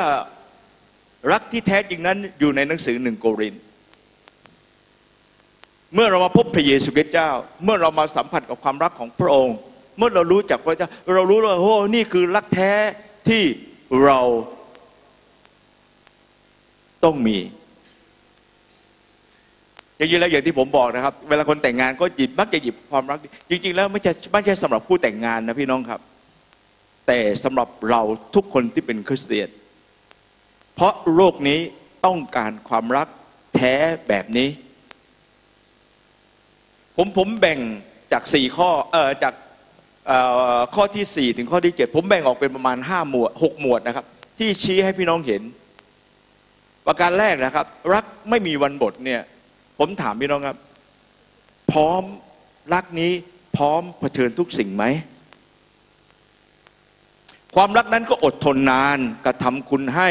[1.31, 3.57] รักที่แท้จริงนั้นอยู่ในหนังสือหนึ่งโกริน
[5.95, 7.31] เมื่อเรามาพบพระเยซูคริสต์เจ้า
[7.65, 9.57] เมื่อเรามาสัมผัสกับความรักของพระองค์
[9.99, 12.73] เมื่อเรารู้จักพระเจ้า เรารู้ว่าโอ้นี่คือรักแท้
[13.29, 13.43] ที่
[14.05, 14.21] เรา
[17.05, 17.39] ต้องมี
[19.97, 23.19] อย่างนี้แล้วอย่างที่ผมบอกนะครับ เวลาคนแต่งงานก็หยิบมักจะหยิบความรัก
[23.51, 26.01] จริง ๆ แล้วไม่ใช่ไม่ใช่สำหรับผู้แต่งงานนะพี่น้องครับ
[27.07, 28.03] แต่สำหรับเรา
[28.35, 29.49] ทุกคนที่เป็นคริสเตียน
[30.83, 31.61] ราะโลกนี้
[32.07, 33.09] ต้องการความรัก
[33.57, 33.75] แท้
[34.09, 34.49] แบบนี้
[36.97, 37.59] ผมผมแบ่ง
[38.13, 39.35] จากสี่ข้อเอ่อจาก
[40.75, 44.07] ข้อที่สี่ถึงข้อที่เจ็ดผมแบ่งออกเป็นประมาณห้าหมวดหกหมวดนะครับ
[44.39, 45.43] ที่ชี้ให้พี่น้องเห็น
[46.87, 49.21] ประการแรกนะครับ รักไม่มีวันบทเนี่ย
[49.79, 50.57] ผมถามพี่น้องครับ
[51.73, 52.03] พร้อม
[52.75, 53.13] รักนี้
[53.57, 54.85] พร้อมเผชิญทุกสิ่งไหม
[57.55, 60.09] ความรักนั้นก็อดทนนานกระทำคุณให้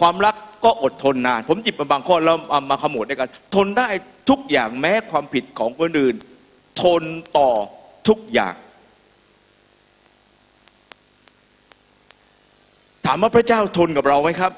[0.00, 3.88] ความรักก็อดทนนาน ผมจิบมาบางข้อแล้วเอามาขมวดด้วยกัน ทนได้
[4.30, 6.14] ทุกอย่างแม้ความผิดของคนอื่น
[6.82, 7.02] ทน
[7.38, 7.50] ต่อ
[8.08, 8.54] ทุกอย่าง
[13.06, 14.52] ถามว่าพระเจ้าทนกับเราไหมครับ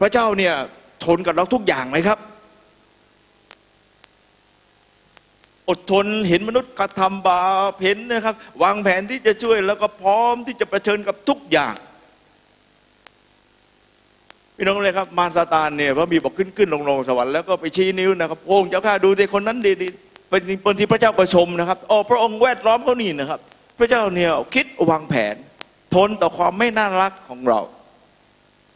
[0.00, 0.54] พระเจ้าเนี่ย
[1.04, 2.18] ทนกับเราทุกอย่างไหมครับ
[5.68, 11.74] อดทนเห็นมนุษย์กระทำบาปเห็นนะครับ วางแผนที่จะช่วยแล้วก็พร้อมที่จะเผชิญกับทุกอย่าง
[14.62, 19.88] พี่น้องเลยครับมารซาตานเนี่ยพระมีบอกขึ้นขึ้นลงลงสวรรค์แล้วก็ไปชี้นิ้วนะครับพระองค์เจ้าข้าดูแต่คนนั้นดีดี
[20.28, 23.40] เป็นเป็นที่พระเจ้าประชมนะครับโอ้พระองค์แวดล้อมเขานี่นะครับ
[23.78, 25.34] พระเจ้าเนี่ยคิดวางแผน
[25.94, 27.60] ทนต่อความไม่น่ารักของเรา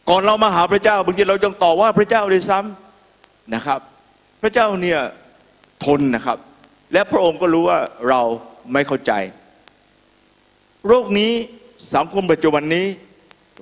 [0.09, 3.79] ก่อนเรามาหาพระเจ้าบางทีเรายังต่อว่าพระเจ้าเลยซ้ำนะครับ
[4.41, 4.99] พระเจ้าเนี่ย
[5.85, 6.37] ทนนะครับ
[6.93, 7.79] และพระองค์ก็รู้ว่า
[8.09, 8.21] เรา
[8.73, 9.11] ไม่เข้าใจ
[10.87, 11.31] โรคนี้
[11.95, 12.85] สังคมปัจจุบันนี้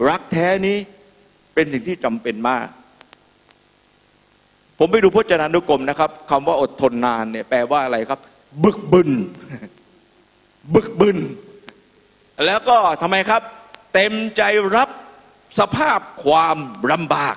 [0.09, 0.77] รักแท้นี้
[1.55, 2.67] เป็นสิ่งที่จำเป็นมาก
[4.79, 8.19] ผมไปดูพจนานุกรมนะครับคำว่าอดทนนานเนี่ยแปลว่าอะไรครับ
[8.63, 9.11] บึกบึน
[10.73, 11.17] บึกบึน
[12.45, 13.41] แล้วก็ทำไมครับ
[13.93, 14.41] เต็มใจ
[14.75, 14.89] รับ
[15.59, 16.57] สภาพความ
[16.91, 17.35] ลำบาก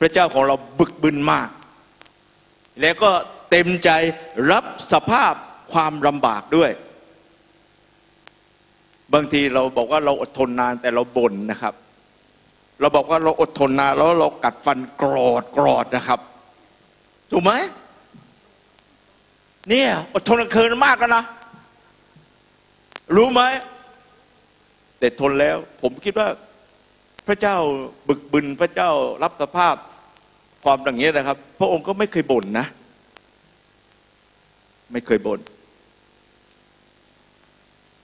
[0.00, 1.48] พระเจ้าของเราบึกบึนมาก
[2.80, 3.10] แล้วก็
[3.50, 3.90] เต็มใจ
[4.50, 5.34] รับสภาพ
[5.72, 6.70] ความลำบากด้วย
[9.14, 11.74] บางทีเราบอกว่าเราอดทนนานแต่เราบ่นนะครับ
[12.80, 16.20] เราบอกว่าเราอดทนนานแล้วเรากัดฟันกรอดกรอดนะครับ
[17.30, 17.52] ถูกไหม
[19.68, 21.24] เนี่ยอดทนเกินมากแล้วนะ
[23.16, 23.42] รู้ไหม
[24.98, 26.28] แต่ทนแล้ว ผมคิดว่า
[27.26, 27.56] พระเจ้า
[28.08, 28.90] บึกบึนพระเจ้า
[29.22, 29.74] รับสภาพ
[30.64, 32.66] ความอย่างนี้นะครับ พระองค์ก็ไม่เคยบ่นนะ
[34.92, 35.40] ไม่เคยบ่น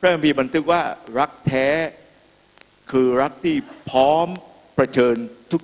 [0.07, 0.83] ระคัมภีร์บันทึกว่า
[1.19, 1.67] รักแท้
[2.91, 3.57] คือรักที่
[3.91, 4.27] พร้อม
[4.79, 5.17] ประเชิญ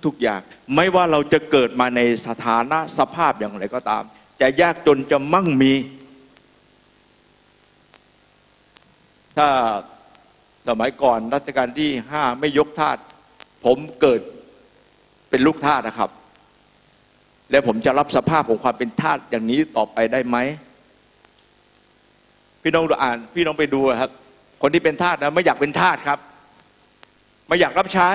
[0.07, 0.41] ทุกๆอย่าง
[0.77, 4.03] ไม่ว่าเราจะเกิดมาในสถานะสภาพอย่างไรก็ตาม
[4.41, 5.73] จะยากจนจะมั่งมี
[9.37, 9.49] ถ้า
[10.69, 12.97] สมัยก่อนรัชกาลที่ห้าไม่ยกทาส
[13.65, 14.21] ผมเกิด
[15.31, 16.11] เป็นลูกทาสนะครับ
[17.51, 20.37] แล้วผมจะรับสภาพของความเป็นทาสอย่างนี้ต่อไปได้ไหม
[22.63, 24.11] พี่น้องดูอ่าน พี่น้องไปดูครับ
[24.63, 26.19] คนที่เป็นทาสนะไม่อยากเป็นทาสครับ
[27.49, 28.11] ไม่อยากรับใช้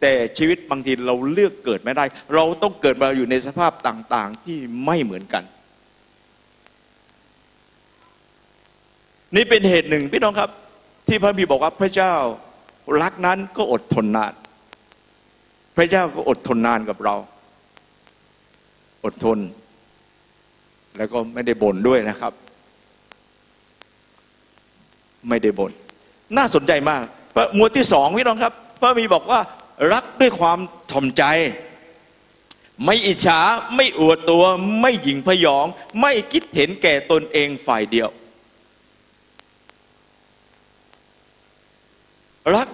[0.00, 5.44] แต่ชีวิตบางทีเราเลือกเกิดไม่ได้ เราต้องเกิดมาอยู่ในสภาพต่างๆที่ไม่เหมือนกัน
[9.36, 10.50] นี่เป็นเหตุหนึ่งพี่น้องครับ
[11.08, 12.14] ที่พระบีร์บอกว่าพระเจ้า
[13.02, 14.34] รักนั้นก็อดทนนาน
[15.76, 17.14] พระเจ้าก็อดทนนานกับเรา
[19.04, 19.38] อดทน
[20.96, 22.32] แล้วก็ไม่ได้บ่นด้วยนะครับ
[25.28, 25.72] ไม่ได้บ่น
[26.36, 27.02] น่าสนใจมาก
[27.34, 29.40] พระหมวดที่สองพี่น้องครับพระมีบอกว่า
[29.92, 30.58] รักด้วยความ
[30.92, 31.24] ถ่อมใจ
[32.84, 33.40] ไม่อิจฉา
[33.76, 34.44] ไม่อวดตัว
[34.80, 35.66] ไม่หยิ่งพยอง
[36.00, 38.08] ไม่คิดเห็นแก่ตนเองฝ่ายเดียว
[42.56, 42.68] รัก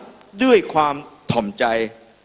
[0.45, 0.95] ด้วยความ
[1.33, 1.65] ถ่อมใจ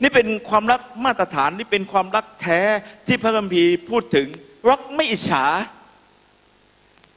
[0.02, 2.60] นี่เป็นความรักมาตรฐานนี่เป็นความรักแท้
[3.08, 4.28] ที่พระคัมภีร์พูดถึง
[4.70, 5.46] รักไม่อิจฉา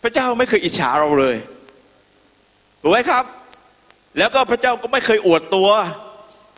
[0.02, 1.36] พระเจ้าไม่เคยอิจฉาเราเลย
[2.82, 3.24] ถูกไหมครับ
[4.18, 5.68] แล้วก็พระเจ้าก็ไม่เคยอวดตัว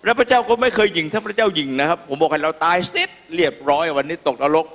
[0.04, 4.66] และพระเจ้าก็ไม่เคยหยิงถ้าพระเจ้าหยิงนะครับ ผมบอกให้เราตายซิดเรียบร้อยวันนี้ตกนรก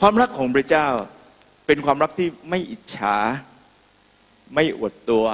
[0.00, 0.88] ความรักของพระเจ้า
[1.66, 3.16] เป็นความรักที่ไม่อิจฉา
[4.54, 5.26] ไม่อวดตัว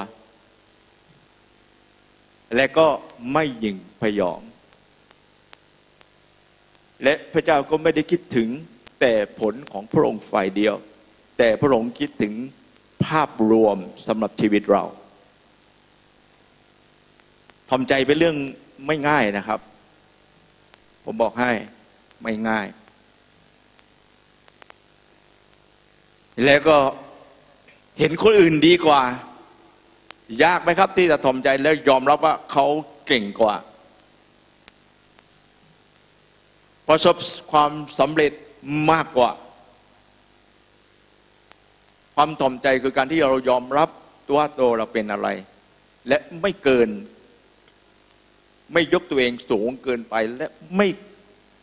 [2.56, 2.88] และก็
[3.32, 4.40] ไม่หยิ่งพยอง
[7.04, 8.48] และพระเจ้าก็ไม่ได้คิดถึง
[9.00, 10.74] แต่ผลของพระองค์ฝ่ายเดียว
[11.38, 12.32] แต่พระองค์คิดถึง
[13.06, 13.76] ภาพรวม
[14.06, 14.84] สำหรับชีวิตเรา
[17.70, 18.36] ทำใจเป็นเรื่อง
[18.86, 19.60] ไม่ง่ายนะครับ
[21.04, 21.52] ผมบอกให้
[22.22, 22.66] ไม่ง่าย
[26.44, 26.76] แล้วก็
[27.98, 29.02] เห็นคนอื่นดีกว่า
[30.44, 32.66] ยากไหมครับที่จะทอมใจแล้วยอมรับว่าเขา
[33.06, 33.56] เก่งกว่า
[36.88, 37.16] ประสบ
[37.52, 38.32] ความสำเร็จ
[38.92, 39.30] มากกว่า
[42.20, 43.88] ความถ่อมใจคือการที่เรายอมรับ
[44.28, 45.28] ตัวตัวเราเป็นอะไร
[46.08, 46.88] และไม่เกิน
[48.72, 50.46] ไม่ยกตัวเองสูงเกินไป และ
[50.76, 50.88] ไม่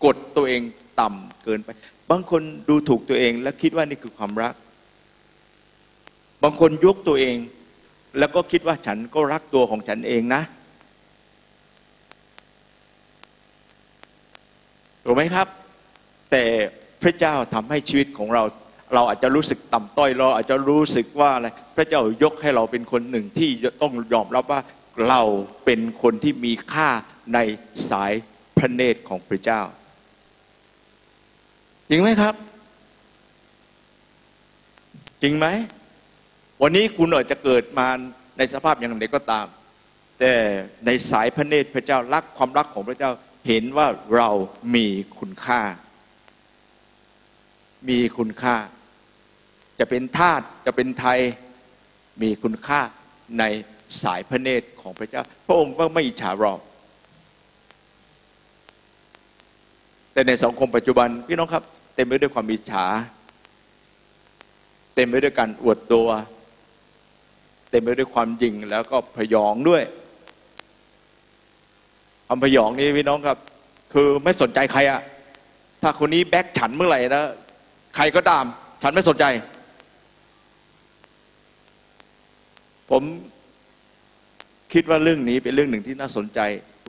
[0.05, 0.61] กดตัวเอง
[1.01, 1.69] ต่ำเกินไป
[2.11, 4.55] บางคนดูถูกตัวเองและคิดว่านี่คือความรัก
[6.43, 7.35] บางคนยกตัวเอง
[8.19, 10.41] แล้วก็คิดว่าฉันก็รักตัวของฉันเองนะ
[15.03, 15.47] ถูกไหมครับ
[16.31, 16.43] แต่
[17.01, 18.43] พระเจ้าทำให้ชีวิตของเรา
[18.93, 23.49] เราอาจจะรู้สึกต่ำต้อยเราอาจจะรู้สึกว่าอะไรพระเจ้ายกให้เราเป็นคนหนึ่งที่
[23.81, 24.61] ต้องยอมรับว่า
[25.09, 25.21] เรา
[25.65, 26.89] เป็นคนที่มีค่า
[27.33, 27.39] ใน
[27.89, 28.13] สาย
[28.57, 29.61] พระเนตรของพระเจ้า
[31.89, 32.35] จริงไหมครับ
[35.21, 35.47] จริงไหม
[36.61, 37.87] วันนี้คุณอาจจะเกิดมา
[38.37, 39.47] ในสภาพอย่างไรก็ตาม
[40.19, 40.33] แต่
[40.85, 43.11] ในสายพระเนตรพระเจ้ารักความรักของพระเจ้า
[43.47, 44.29] เห็นว่าเรา
[44.75, 44.85] มี
[45.19, 45.61] คุณค่า
[47.89, 48.55] มีคุณค่า
[49.79, 51.19] จะเป็นทาสจะเป็นไทย
[52.21, 52.81] มีคุณค่า
[53.39, 53.43] ใน
[54.03, 56.53] สายพระเนตรของพระเจ้า พระองค์ก็ไม่อิจฉาเรา
[60.13, 61.63] แต่ในสังคมปัจจุบันพี่น้องครับ
[61.95, 62.85] เต็มไปด้วยความอิจฉา
[64.95, 66.07] เต็มไปด้วยการอวดตัว
[67.69, 69.83] เต็มไปด้วยความยิงแล้วก็พยองด้วย
[72.27, 73.37] คำพยองนี่พี่น้องครับ
[73.93, 75.01] คือไม่สนใจใครอะ
[75.81, 77.23] ถ้าคนนี้แบกฉันเมื่อไหร่นะ
[77.95, 78.45] ใครก็ตาม
[78.81, 79.25] ฉันไม่สนใจ
[82.91, 83.03] ผม
[84.73, 86.39] คิดว่าเรื่องนี้เป็นเรื่องหนึ่งที่น่าสนใจ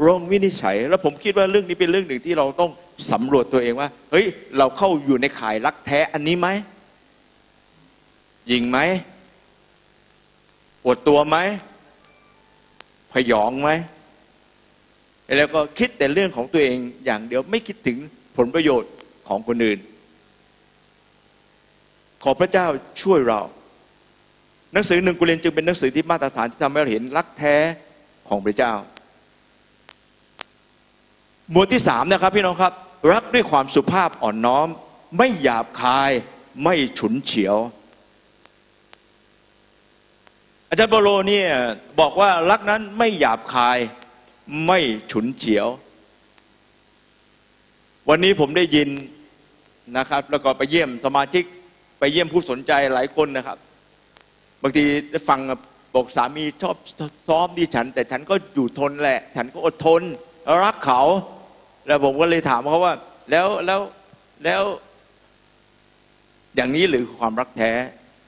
[0.06, 2.70] ลองวินิจฉัย แล้วผมคิดว่าเรื่องนี้เป็นเรื่องหนึ่งที่เราต้อง
[3.12, 4.26] สำรวจตัวเองว่า เฮ้ย
[4.58, 6.48] เราเข้าอยู่ในข่ายรักแท้อันนี้ไหม
[8.52, 8.78] ยิงไหม
[10.82, 11.36] ปวดตัวไหม
[13.12, 13.70] พยองไหม
[15.36, 17.96] แล้วก็คิดแต่เรื่องของตัวเองอย่างเดียวไม่คิดถึง
[18.36, 18.90] ผลประโยชน์
[19.28, 19.78] ของคนอื่น
[22.28, 22.66] ขอพระเจ้า
[23.02, 23.40] ช่วยเรา
[24.72, 27.56] หนังสือหนึ่งกุเรียนจึงเป็นหนังสือที่มาตรฐานที่ทำให้เราเห็นรักแท้
[28.28, 28.72] ของพระเจ้า
[31.50, 32.72] หมวดที่สามนะครับพี่น้องครับ
[33.12, 34.68] รักด้วยความสุภาพอ่อนน้อม
[35.18, 36.10] ไม่หยาบคาย
[36.64, 37.56] ไม่ฉุนเฉียว
[40.68, 41.48] อาจารย์โปโลเนี่ย
[42.00, 43.78] บอกว่ารักนั้นไม่หยาบคาย
[44.66, 44.78] ไม่
[45.10, 45.66] ฉุนเฉียว
[48.08, 48.88] วันนี้ผมได้ยิน
[49.96, 51.44] นะครับ แล้วก็ไปเยี่ยมสมาชิก
[51.98, 53.58] ไปเยี่ยมผู้สนใจหลายคนนะครับ
[54.62, 55.40] บางทีได้ฟัง
[55.94, 56.76] บอกสามีชอบ
[57.28, 60.02] ซ้อมดิฉัน แต่ฉันก็อยู่ทนแหละ ฉันก็อดทน
[60.64, 61.02] รักเขา
[61.86, 62.94] แล้วผมก็เลยถามเขาว่า
[63.30, 63.80] แล้วแล้ว
[64.44, 64.62] แล้ว
[66.56, 67.72] อย่างนี้หรือความรักแท้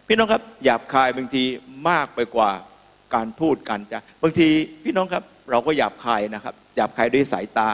[0.07, 1.43] พี่น้องครับหยาบคายบางที
[1.89, 2.51] มากไปกว่า
[3.15, 4.49] การพูดกันจะบางที
[4.85, 7.71] พี่น้องครับ เราก็หยาบคายนะครับหยาบคายด้วยสายตา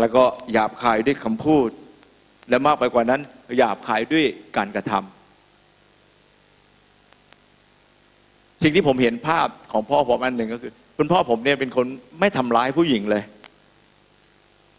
[0.00, 1.68] แล้วก็หยาบคายด้วยคำพูด
[2.52, 3.20] และมากไปกว่านั้น
[3.58, 4.24] หยาบคายด้วย
[4.56, 5.02] การกระทำ
[8.62, 11.86] สิ่งที่ผมเห็นภาพของพ่อผมอันหนึ่งก็คือ คุณพ่อผมเนี่ยเป็นคน
[12.20, 13.22] ไม่ทำร้ายผู้หญิงเลย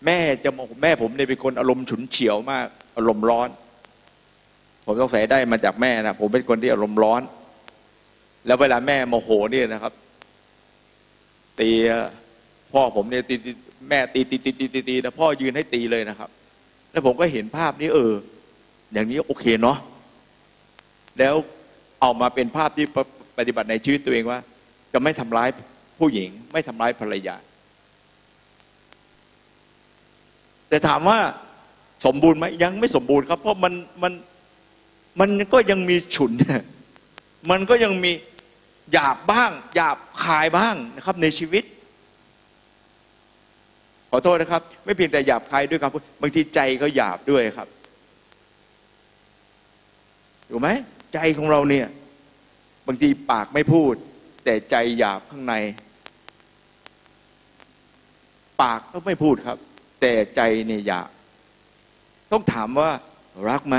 [0.06, 2.66] แม่จะบอกแม่ผมเนี่ยเป็นคนอารมณ์ฉุนเฉียวมาก
[2.98, 3.50] อารมณ์ร้อน
[4.86, 7.22] ผมต้องใส่ได้มาจากแม่นะผมเป็นคนที่อารมณ์ร้อน
[8.46, 9.94] แล้วเวลาแม่โมโหเนี่ยนะครับ
[11.60, 11.70] ตี
[12.74, 13.36] พ่อผมเนี่ยตี
[13.90, 16.30] แม่ตีตีตีตีตีตีนะพ่อยืนให้ตีเลยนะครับ
[16.94, 18.14] แล้วผมก็เห็นภาพนี้เออ
[18.94, 19.78] อย่างนี้โอเคเนาะ
[21.20, 21.36] แล้ว
[22.02, 22.86] เอามาเป็นภาพที่
[23.38, 24.40] ปฏิบัติในชีวิตตัวเองว่า
[24.94, 25.50] จะไม่ทำร้าย
[26.00, 27.36] ผู้หญิง ไม่ทำร้ายภรรยา
[30.70, 31.20] แต่ถามว่า
[32.06, 33.74] สมบูรณ์ไหมยังไม่สมบูรณ์ครับ เพราะมัน
[34.04, 34.14] มัน
[35.20, 36.32] มันก็ยังมีฉุน
[37.52, 38.12] มันก็ยังมี
[38.92, 41.64] หยาบบ้าง หยาบคายบ้างนะครับในชีวิต
[44.16, 47.68] ขอโทษนะครับ ไม่เพียงแต่หยาบคายด้วยคำพูดบางทีใจก็หยาบด้วยครับ
[50.50, 50.70] ถูกไหม
[51.14, 51.88] ใจของเราเนี่ย
[52.88, 53.94] บางทีปากไม่พูด
[54.46, 55.54] แต่ใจหยาบข้างใน
[58.62, 59.58] ปากก็ไม่พูดครับ
[60.02, 61.10] แต่ใจเนี่ยหยาบ
[62.32, 62.92] ต้องถามว่า
[63.50, 63.78] รักไหม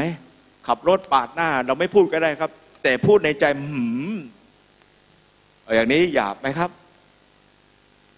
[0.67, 2.51] ขับรถปาดหน้า เราไม่พูดก็ได้ครับ
[2.83, 4.13] แต่พูดในใจหืม
[5.75, 6.71] อย่างนี้หยาบไหมครับ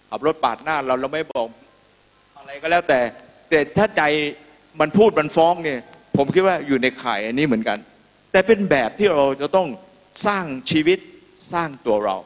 [0.09, 1.47] ขับรถปาดหน้าเราเราไม่บอก
[2.47, 3.01] อะไรก็แล้วแต่
[3.49, 4.03] แต่ถ้าใจ
[4.79, 5.79] มันพูดมันฟ้องเนี่ย
[6.17, 7.77] ผมคิดว่าอยู่ในข่ายอันนี้เหมือนกัน
[8.31, 9.67] แต่เป็นแบบที่เราจะต้อง
[10.27, 10.99] สร้างชีวิต
[11.53, 12.17] สร้างตัวเรา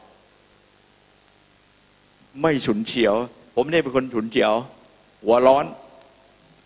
[2.42, 3.14] ไม่ฉุนเฉียว
[3.56, 4.52] ผมเนี่ยเป็นคนฉุนเฉียว
[5.24, 5.64] หัวร้อน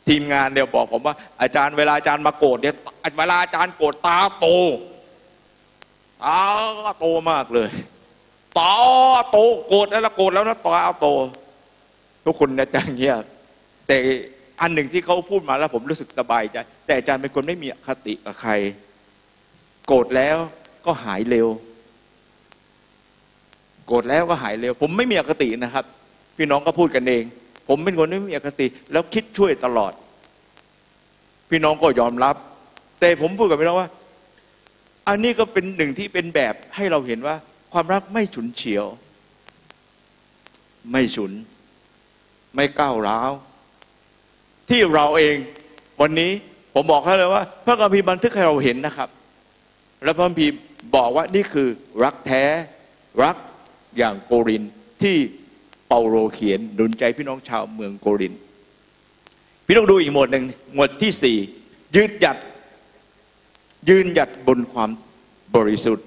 [0.08, 2.74] ทีมงานเนี่ยบอกผมว่า อาจารย์เวลาอาจารย์มาโกรธเนี่ย
[3.18, 4.46] เวลาอาจารย์โกรธตาโต
[6.24, 6.40] ตา
[6.98, 7.70] โตมากเลย
[8.58, 8.74] ตา
[9.30, 9.38] โต
[9.68, 11.06] โกรธแล้วโกรธแล้วนะตาโต
[12.24, 13.16] ทุกคนเนี่ยจะเงี้ย
[13.86, 13.96] แต่
[14.60, 16.56] อันหนึ่งที่เขาพูดมาแล้วผมรู้สึกสบายใจ
[16.86, 18.52] แต่อาจารย์เป็นคนไม่มีคติกับใคร
[19.86, 20.36] โกรธแล้ว
[20.86, 21.48] ก็หายเร็ว
[23.86, 25.84] โกรธแล้วก็หายเร็ว ผมไม่มีอคตินะครับ
[26.36, 27.24] พี่น้องก็พูดกันเอง
[27.68, 29.92] ผมเป็นคนไม่มีอคติ แล้วคิดช่วยตลอด
[31.50, 32.36] พี่น้องก็ยอมรับ
[33.00, 33.90] แต่ผมพูดกับพี่น้องว่า
[35.08, 37.36] อันนี้ก็เป็นหนึ่งที่เป็นแบบให้เราเห็นว่า
[37.72, 38.86] ความรักไม่ฉุนเฉียว
[40.92, 41.32] ไม่ฉุน
[42.54, 43.32] ไม่ก้าวร้าว
[44.70, 45.36] ที่เราเอง
[46.00, 46.30] วันนี้
[46.74, 49.08] ผมบอกให้เลยว่า พระคัมภีร์บันทึกให้เราเห็นนะครับ
[50.04, 50.52] และพระคัมภีร์
[50.94, 51.68] บอกว่านี่คือ
[52.04, 52.44] รักแท้
[53.22, 53.36] รัก
[53.98, 54.62] อย่างโกริน
[55.02, 55.16] ที่
[55.88, 58.34] เปาโลเขียนหนุนใจพี่น้องชาวเมืองโกริน
[59.66, 60.44] พี่ต้องดูอีกหมวดหนึ่ง
[60.74, 61.36] หมวดที่สี่
[61.96, 62.36] ยืนหยัด
[63.88, 64.90] ยืนหยัดบนความ
[65.56, 66.06] บริสุทธิ์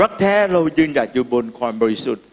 [0.00, 2.24] รักแท้เรายืนหยัดอยู่บนความบริสุทธิ์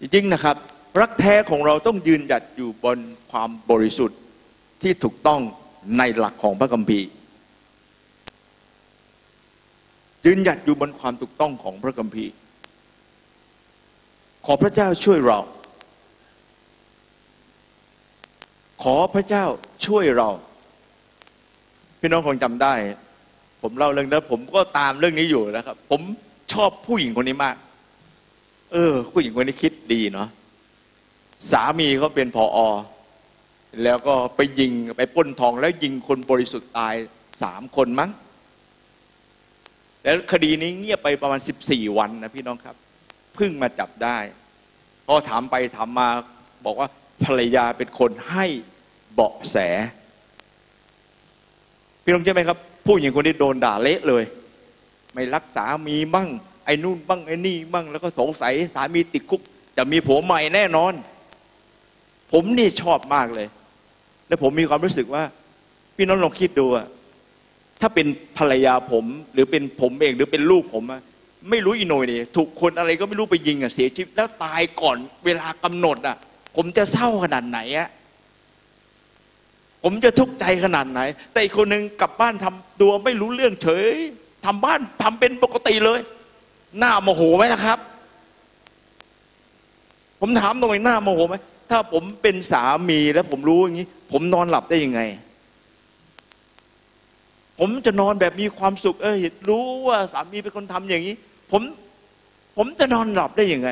[0.00, 0.56] จริงๆนะครับ
[1.00, 2.98] รักแท้ของเราต้องยืนหยัดอยู่บน
[3.30, 4.20] ความบริสุทธิ์
[4.82, 5.40] ที่ถูกต้อง
[5.98, 7.08] ในหลักของพระคัมภีร์
[10.24, 12.32] ยืนหยัดอยู่บนความถูกต้องของพระคัมภีร์
[14.46, 15.38] ขอพระเจ้าช่วยเรา
[18.82, 19.44] ขอพระเจ้า
[19.86, 20.30] ช่วยเรา
[22.00, 22.74] พี่น้องคงจำได้
[23.62, 26.00] ผมเล่าเรื่องนั้นผมก็ตามเรื่องนี้อยู่นะครับ ผม
[26.52, 27.56] ชอบผู้หญิงคนนี้มาก
[28.72, 30.28] เออ ผู้หญิงคนนี้คิดดีเนาะ
[31.50, 32.58] สามีเขาเป็นพออ
[33.82, 36.94] แล้วก็ไปยิงไปปล้นทองแล้วยิงคนบริสุทธิ์ตาย
[37.42, 38.10] สามคนมั้ง
[40.02, 42.76] แล้วคดีนี้เงียบไปประมาณ 14 วันนะพี่น้องครับ
[43.34, 44.18] เพิ่งมาจับได้
[45.06, 46.08] พอถามไปถามมา
[46.64, 46.88] บอกว่า
[47.24, 48.46] ภรรยาเป็นคนให้
[49.14, 49.56] เบาะแส
[52.02, 54.24] พี่น้องใช่ไหมครับ ผู้หญิงคนนี้โดนด่าเละเลย
[55.14, 56.28] ไม่รักษามีบ้าง
[56.64, 59.40] ไอ้นู่นบ้างไอ้นี่บ้างแล้วก็สงสัยสามีติดคุก
[59.76, 60.92] จะมีผัวใหม่แน่นอน
[62.32, 63.46] ผมนี่ชอบมากเลย
[64.28, 65.22] แล้วผมมีความรู้สึกว่า
[65.96, 66.86] พี่น้องลองคิดดูอะ
[67.80, 68.06] ถ้าเป็น
[68.38, 71.00] ภรรยาผม หรือเป็นผมเองหรือเป็นลูกผมอะ
[71.50, 76.16] ไม่รู้อีโนยเนี่ยถูกคนอะไรก็ไม่รู้ไปยิงอะเสียชีวิตแล้วตายก่อนเวลากำหนดอะ
[76.56, 77.88] ผมจะเศร้าขนาดไหนอะ
[79.84, 81.00] ผมจะทุกข์ใจขนาดไหน
[81.32, 83.86] แต่อีกคนหนึ่งกลับบ้านทำตัวไม่รู้เรื่องเฉย
[84.44, 86.00] ทำบ้านทำเป็นปกติเลย
[86.78, 87.78] หน้าโมโหไหมล่ะครับ
[90.20, 91.36] ผมถามตรงนี้หน้าโมโหไหม
[91.70, 95.00] ถ้าผมเป็นสามีแล้วผมรู้อย่างนี้ ผมนอนหลับได้ยังไง
[97.58, 99.16] ผมจะนอนแบบมีความสุข เออ
[99.48, 101.14] รู้ว่าสามีเป็นคนทำอย่างนี้
[101.50, 101.62] ผม
[102.56, 103.68] ผมจะนอนหลับได้ยังไง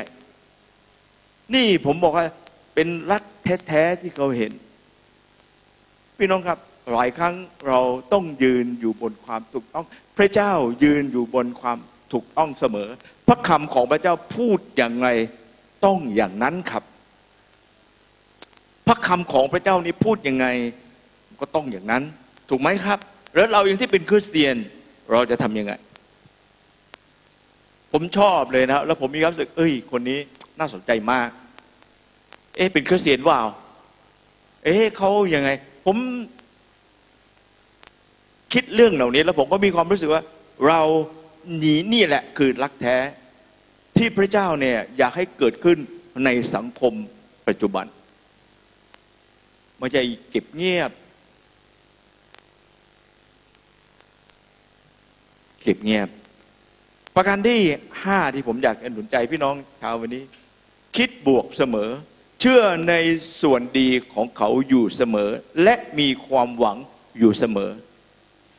[1.53, 2.27] นี่ผมบอกว่า
[2.75, 3.23] เป็นรัก
[3.67, 4.51] แท้ๆที่เขาเห็น
[6.17, 6.59] พี่น้องครับ
[6.91, 7.35] หลายครั้ง
[7.67, 7.79] เรา
[8.13, 9.85] ต้องยืนอยู่บนความถูกต้อง
[10.17, 10.51] พระเจ้า
[10.83, 11.77] ยืนอยู่บนความ
[12.13, 12.89] ถูกต้องเสมอ
[13.27, 15.09] พระคำของพระเจ้าพูดอย่างไร
[15.85, 16.83] ต้องอย่างนั้นครับ
[18.87, 20.45] พระคำของพระเจ้านี้พูดยังไง
[21.39, 22.03] ก็ต้องอย่างนั้น
[22.49, 22.99] ถูกไหมครับ
[23.35, 24.55] แล้วเราเองที่เป็นคริสเตียน
[25.11, 25.73] เราจะทำยังไง
[27.91, 30.19] ผมชอบเลยนะแล้วผมมีความรู้สึก เอ้ย คนนี้
[30.59, 31.29] น่าสนใจมาก
[32.57, 33.37] เอ๊ะเป็นคริสเตียนว่า
[34.63, 35.49] เอ๊ะเขายังไง
[35.85, 35.97] ผม
[38.53, 40.23] คิดเรื่องเหล่านี้ แล้วผมก็มีความรู้สึกว่า
[40.67, 40.81] เรา
[41.57, 42.97] หนีนี่แหละคือรักแท้
[43.97, 45.77] ที่พระเจ้าเนี่ยอยากให้เกิดขึ้น
[46.25, 46.93] ในสังคม
[47.47, 47.85] ปัจจุบัน
[49.79, 50.91] ไม่ใช่เก็บเงียบ
[55.63, 56.09] เก็บเงียบ
[57.15, 57.59] ประการที่
[58.03, 60.23] ห้าที่ผมอยากจะหนุนใจพี่น้องชาววันนี้
[60.97, 61.89] คิดบวกเสมอ
[62.41, 62.93] เชื่อใน
[63.41, 65.29] ส่วนดีของเขาอยู่เสมอ
[65.63, 66.77] และมีความหวัง
[67.19, 67.71] อยู่เสมอ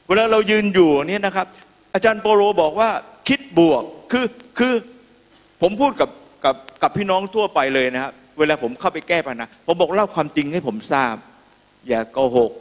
[0.07, 1.47] เวลาเรายืนอยู่เนี่ยนะครับ
[1.95, 2.91] อาจารย์โปโลบอกว่า
[3.29, 4.27] คิดบวกคือ
[4.59, 4.75] คือ
[5.63, 6.11] ผมพูดกับ
[6.45, 11.15] กับกับพี่น้องทั่วไปเลยนะครับ เวลาผมเข้าไปแก้ปัญหาผมบอกเล่าความจริงให้ผมทราบ
[11.89, 12.53] อย่าโกหก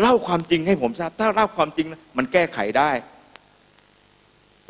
[0.00, 2.90] เล่าความจริงให้ผมทราบ ถ้าเล่าความจริง มันแก้ไขได้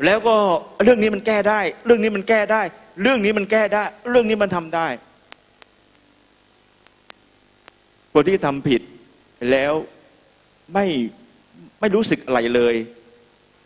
[0.05, 0.35] แล้วก็
[0.83, 2.61] เรื่องนี้มันแก้ได้ เรื่องนี้มันแก้ได้
[3.01, 4.87] เรื่องนี้มันแก้ได้ เรื่องนี้มันทำได้
[8.13, 8.81] คนที่ทำผิด
[9.51, 9.73] แล้ว
[10.73, 10.85] ไม่
[11.79, 12.75] ไม่รู้สึกอะไรเลย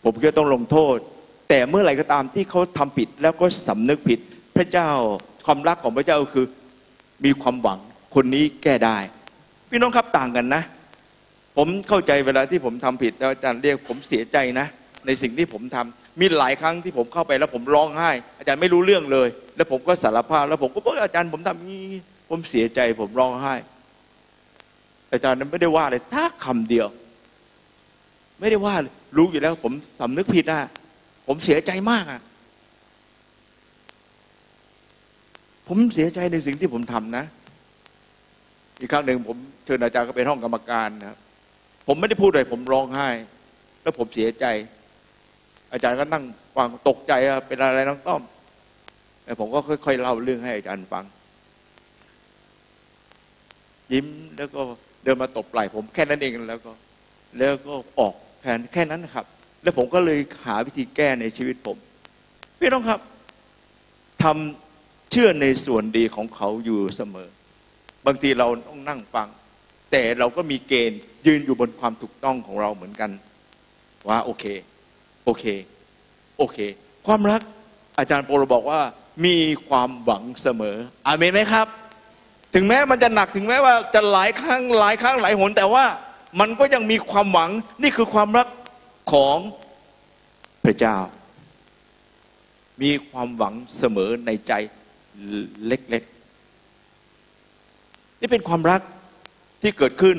[0.03, 0.97] ผมก็ต้องลงโทษ
[1.49, 4.19] แต่เมื่อไหร่ก็ตามที่เขาทำผิดแล้วก็สำนึกผิด
[4.55, 4.89] พระเจ้า
[5.45, 6.45] ความรักของพระเจ้าคือ
[7.25, 7.79] มีความหวัง
[8.15, 8.97] คนนี้แก้ได้
[9.69, 10.63] พี่น้องครับต่างกันนะ
[11.57, 14.67] ผมเข้าใจเวลาที่ผมทำผิดแล้วอาจารย์เรียกผมเสียใจนะ
[15.05, 21.83] ในสิ่งที่ผมทำมีหลายครั้งที่ผมเข้าไปแล้วผมร้องไห้ อาจารย์ไม่รู้เรื่องเลย แล้วผมก็สารภาพแล้วผมก็บอกอาจารย์ผมทำงี้
[22.29, 23.55] ผมเสียใจผมร้องไห้
[25.13, 26.87] อาจารย์นั้นไม่ได้ว่าเลยถ้าคำเดียว
[28.39, 30.69] ไม่ได้ว่าเลยรู้อยู่แล้ว ผมสำนึกผิดนะ
[31.28, 32.21] ผมเสียใจมากอะ
[35.67, 37.25] ผมเสียใจในสิ่งที่ผมทำนะ
[38.80, 41.17] อีกครั้งหนึ่งผมเชิญอาจารย์ก็เป็นห้องกรรมการนะครับ
[41.88, 43.09] ผมไม่ได้พูดอะไรผมร้องไห้
[43.82, 44.45] แล้วผมเสียใจ
[45.73, 46.23] อาจารย์ก็นั่ง
[46.55, 47.13] ฟังตกใจ
[47.47, 48.21] เป็นอะไรน้องต้อม
[49.23, 51.05] แต่ผมก็ค่อยๆเล่าเรื่องให้อาจารย์ฟัง
[53.93, 54.05] ยิ้ม
[54.38, 54.61] แล้วก็
[55.03, 56.71] เดินมาตบไหล่ผมแค่นั้นเองแล้วก็
[57.38, 59.25] แล้วก็ออกแค่แค่นั้นนะครับ
[59.63, 61.77] แล้วผมก็เลยหาวิธีแก้ในชีวิตผม
[62.59, 62.99] พี่น้องครับ
[64.23, 67.29] ทำเชื่อในส่วนดีของเขาอยู่เสมอ
[68.05, 69.27] บางทีเราต้องนั่งฟัง
[69.91, 73.11] แต่เราก็มีเกณฑ์ยืนอยู่บนความถูกต้องของเราเหมือนกัน
[74.09, 74.45] ว่าโอเค
[75.25, 75.45] โอเค
[76.37, 76.57] โอเค
[77.07, 77.41] ความรัก
[77.99, 78.81] อาจารย์โปโลบอกว่า
[79.25, 79.37] มี
[79.67, 80.77] ความหวังเสมอ
[81.07, 81.67] อาเมนไหมครับ
[82.55, 85.85] ถึงแม้มันจะหนักถึงแม้ว่าจะหลายครั้งหลายครั้งหลายหนแต่ว่า
[86.39, 87.49] มันก็ยังมีความหวัง
[87.81, 88.47] นี่คือความรัก
[89.11, 89.37] ของ
[90.65, 90.97] พระเจ้า
[92.81, 94.53] มีความหวังเสมอในใจ
[95.67, 98.81] เล็กๆ นี่เป็นความรัก
[99.61, 100.17] ที่เกิดขึ้น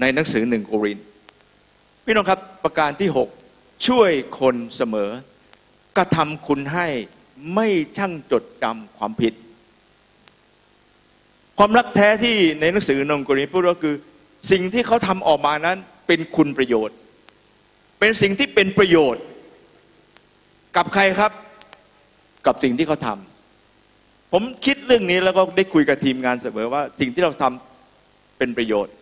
[0.00, 0.98] ในหนังสือหนึ่งโคริน
[2.04, 3.08] พี่น้องครับประการที่
[3.46, 4.10] 6 ช่วย
[4.40, 5.10] คนเสมอ
[5.96, 6.86] กระทำคุณให้
[7.54, 9.34] ไม่ช่างจดจำความผิด
[11.58, 13.94] ความรักแท้ที่ในหนังสือนงโครินพูดว่าคือ
[14.50, 16.96] สิ่งที่เขาทำออกมานั้นเป็นคุณประโยชน์
[18.06, 19.24] เป็นสิ่งที่เป็นประโยชน์
[20.76, 21.32] กับใครครับ
[22.46, 28.92] กับสิ่งที่เขาทำผมคิดเรื่องนี้แล้วก็ได้คุยกับทีมงานเสมอว่า สิ่งที่เราทำเป็นประโยชน์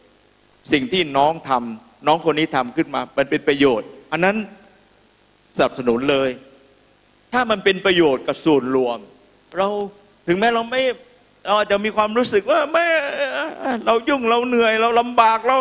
[0.73, 4.37] สิ่งที่น้องทำน้องคนนี้ทำขึ้นมา มันเป็นประโยชน์ อันนั้น
[5.57, 6.31] สนับสนุนเลย
[7.33, 8.99] ถ้ามันเป็นประโยชน์กับส่วนรวม
[9.59, 9.69] เรา
[10.27, 10.83] ถึงแม้เราไม่
[11.47, 12.87] เราอาจจะมีความรู้สึกว่าไม่
[13.87, 15.59] เรายุ่งเราเหนื่อย เราลำบากเรา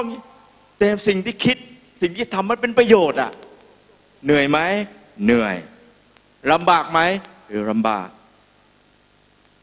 [0.77, 1.57] แต่สิ่งที่คิด
[2.01, 3.31] สิ่งที่ทำมันเป็นประโยชน์อะ
[4.25, 4.59] เหนื่อยไหม
[5.25, 5.55] เหนื่อย
[6.51, 6.99] ลำบากไหม
[7.47, 8.07] หรือลำบาก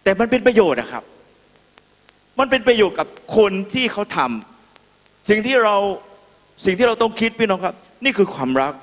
[0.03, 1.05] แต่มันเป็นประโยชน์นะครับ
[2.39, 5.77] มันเป็นประโยชน์กับคนที่เขาทำสิ่งที่เรา
[6.65, 7.75] สิ่งที่เราต้องคิดพี่น้องครับ
[8.05, 8.75] นี่คือความรัก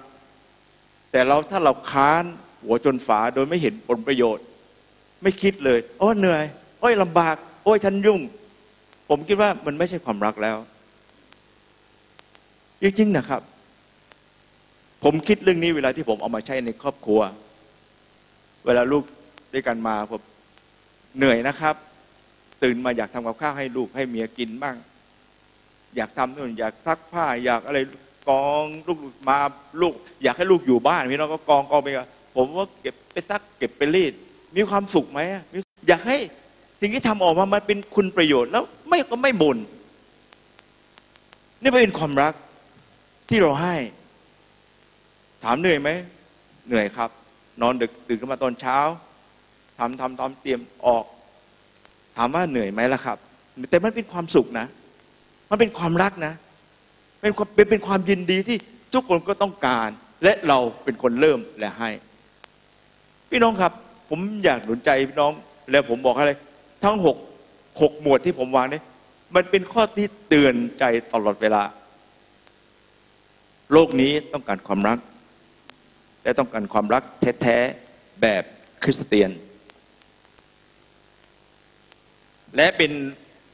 [1.12, 2.24] แต่เราถ้าเราค้าน
[2.64, 4.44] หัวจนฝาโดยไม่เห็นผลประโยชน์
[5.24, 6.44] ไม่คิดเลยโอ้เหนื่อย
[6.80, 8.20] โอ้ยลำบาก โอ้ยฉันยุ่ง
[9.10, 10.58] ผมคิดว่ามันไม่ใช่ความรักแล้ว
[12.82, 13.42] จริงๆนะครับ
[15.04, 17.22] ผมคิดเรื่องนี้เวลาที่ผมเอามาใช้ในครอบครัว
[18.66, 19.04] เวลาลูก
[19.54, 20.22] ด้วยกันมาผม
[21.18, 21.76] เหนื่อยนะครับ
[22.64, 24.76] ตื่นมาอยากทำกับข้าวให้ลูกให้เมียกินบ้าง
[25.96, 27.80] อยากทำนู่นอยากซักผ้า อยากอะไร
[28.30, 29.00] กองลูก
[29.30, 29.38] มา
[29.82, 34.14] ลูก อยากให้ลูกอยู่บ้านพี่น้องก็กองกองไปกันผมว่าเก็บไปซักเก็บไปรีด
[34.56, 35.20] มีความสุขไหม
[35.88, 36.18] อยากให้
[36.82, 39.58] สิ่งที่ทำออกมามันเป็นคุณประโยชน์แล้วไม่ก็ไม่บน่น
[41.62, 42.34] นี่เป็นความรัก
[43.30, 43.76] ที่เราให้
[45.44, 45.90] ถามเหนื่อยไหม
[46.68, 47.10] เหนื่อยครับ
[47.62, 48.78] นอนดึกตื่นขึ้นมาตอนเช้า
[49.80, 51.06] ทำทำตอนเตรียมออก
[52.18, 53.18] ถามว่าเหนื่อยไหมล่ะครับ
[53.70, 54.68] แต่มันเป็นความสุขนะ
[55.50, 56.34] มันเป็นความรักนะ
[57.22, 58.58] เป็นความเป็นเป็นความยินดีที่
[58.94, 59.90] ทุกคนก็ต้องการ
[60.24, 61.90] และเราเป็นคนเริ่มและให้
[63.30, 63.72] พี่น้องครับ
[64.10, 65.34] ผมอยากหนุนใจพี่น้อง
[65.72, 66.34] แล้วผมบอกอะไร
[66.84, 67.18] ทั้งหก
[67.82, 68.84] หกหมวดที่ผมวางเนี่ย
[69.36, 71.64] มันเป็นข้อที่เตือนใจตลอดเวลา
[73.74, 75.00] โลกนี้ต้องการความรัก
[76.24, 77.04] และต้องการความรัก
[77.42, 78.44] แท้ๆแบบ
[78.84, 79.32] คริสเตียน
[82.56, 82.92] และเป็น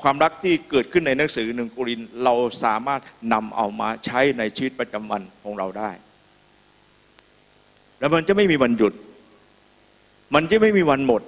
[0.01, 2.33] ความรักที่เกิดขึ้นในหนังสือหนึ่งกุรินเรา
[2.63, 3.01] สามารถ
[3.33, 5.91] นำเอามาใช้ในชีวิตประจำวันของเราได้
[7.99, 8.93] แล้วมันจะไม่มีวันหยุด
[10.35, 11.21] มันจะไม่มีวันหมด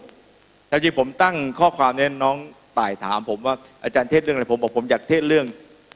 [0.68, 2.38] แต่ที่ผมตั้งข้อความเนี่ยน้อง
[2.80, 5.46] ต่ายถามผมว่าอาจารย์เทศเรื่องอะไรผมบอกผมอยากเทศเรื่อง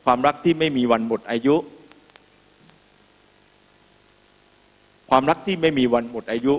[0.06, 1.56] ความรักที่ไม่มีวันหมดอายุ
[5.10, 6.54] ความรักที่ไม่มีวันหมดอายุ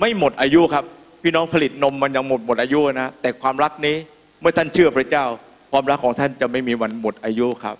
[0.00, 0.84] ไม่หมดอายุครับ
[1.22, 3.96] พี่น้องผลิตนมมันยังหมดหมดอายุนะ แต่ความรักนี้
[4.40, 5.24] เมื่อท่านเชื่อพระเจ้า
[5.72, 7.76] ความรักของท่านจะไม่มีวันหมดอายุครับ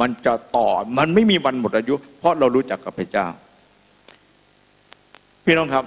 [0.00, 3.26] มันจะต่อมันไม่มีวันหมดอายุ เพราะเรารู้จักกับพระเจ้า
[5.44, 5.84] พี่น้องครับ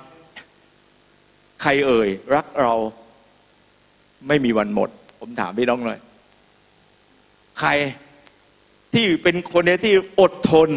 [1.62, 2.74] ใครเอ่ย รักเรา
[4.28, 6.00] ไม่มีวันหมด ผมถามพี่น้องหน่อย
[7.60, 7.70] ใคร
[8.94, 10.70] ที่เป็นคนที่อดทน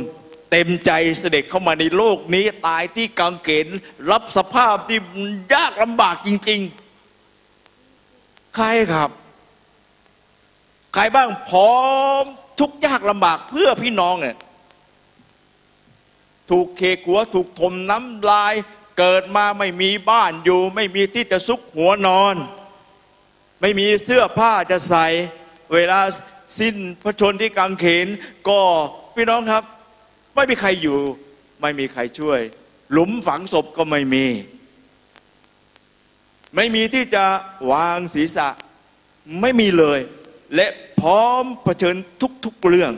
[0.56, 3.68] เต็มใจเสด็จเข้ามาในโลกนี้ตายที่กางเขน
[4.10, 4.98] รับสภาพที่
[5.54, 6.60] ยากลำบากจริง
[7.76, 9.10] ๆ ใครครับ
[10.94, 11.76] ใครบ้างพร้อ
[12.22, 12.24] ม
[12.60, 14.36] ทุกยากลำบากเพื่อพี่น้องเนี่ย
[16.50, 18.54] ถูกเคขัวถูกถมน้ำลาย
[18.98, 22.34] เกิดมาไม่มีบ้านอยู่ ไม่มีที่จะซุกหัวนอน
[23.60, 25.06] ไม่มีเสื้อผ้าจะใส่
[25.72, 26.00] เวลา
[26.58, 28.06] สิ้นพระชนที่กางเขน
[28.48, 28.60] ก็
[29.16, 29.64] พี่น้องครับ
[30.34, 30.98] ไม่มีใครอยู่
[31.60, 32.40] ไม่มีใครช่วย
[32.92, 34.26] หลุมฝังศพก็ไม่มี
[36.56, 37.24] ไม่มีที่จะ
[37.72, 38.48] วางศีรษะ
[39.40, 39.98] ไม่มีเลย
[40.54, 40.66] และ
[41.00, 41.96] พร้อมเผชิญ
[42.44, 42.92] ทุกๆเรื่อง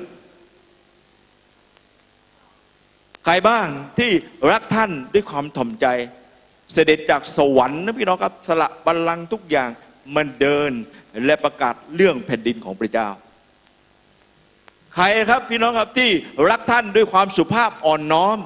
[3.24, 3.68] ใครบ้าง
[3.98, 4.10] ที่
[4.50, 5.86] รักท่านด้วยความถ่อมใจ
[6.72, 9.70] เสด็จจากสวรรค์นะพี่น้องครับสละบัลลังก์ทุกอย่าง
[10.14, 10.72] มันเดิน
[11.24, 13.08] และประกาศเรื่องแผ่นดินของพระเจ้า
[14.96, 16.10] ใครครับพี่น้องครับที่
[16.50, 18.38] รักท่านด้วยความสุภาพอ่อนน้อม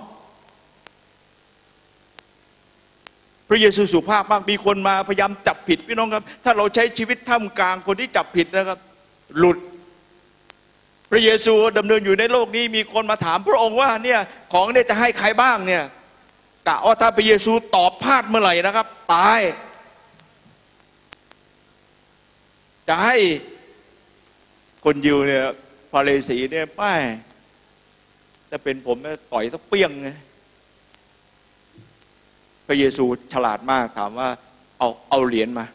[3.48, 8.78] พระเยซูสุภาพมากมีคนมาพยายามจับผิดพี่น้องครับ ถ้าเราใช้ชีวิตท่ามกลางคนที่จับผิดนะครับ
[9.38, 9.58] หลุด
[11.10, 14.20] พระเยซูดำเนินอยู่ในโลกนี้ มีคนมาถามพระองค์ว่าเนี่ย
[14.52, 15.82] ของเนี่ยจะให้ใครบ้างเนี่ย
[16.68, 19.40] กะว่าถ้าพระเยซูตอบพลาดเมื่อไหร่นะครับ ตาย
[22.88, 23.16] จะให้
[24.84, 25.44] คนยิวเนี่ย
[25.92, 27.00] พาเลสีเนี่ยป้าย
[28.50, 30.10] ถ้าเป็นผมเนี่ยต่อยสักเปี้ยงไง
[32.66, 34.28] พระเยซูฉลาดมากถามว่า
[34.78, 35.66] เอาเอาเหรียญมา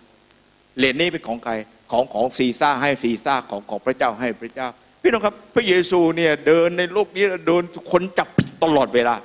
[0.77, 1.53] เหรียญนี้เป็นของใคร
[1.91, 4.67] ของของซีซ่าให้ซีซ่าของของพระเจ้าให้พระเจ้า
[5.01, 9.15] พี่น้องครับ พระเยซูเนี่ยเดินในโลกนี้แล้วโดนคนจับผิดตลอดเวลา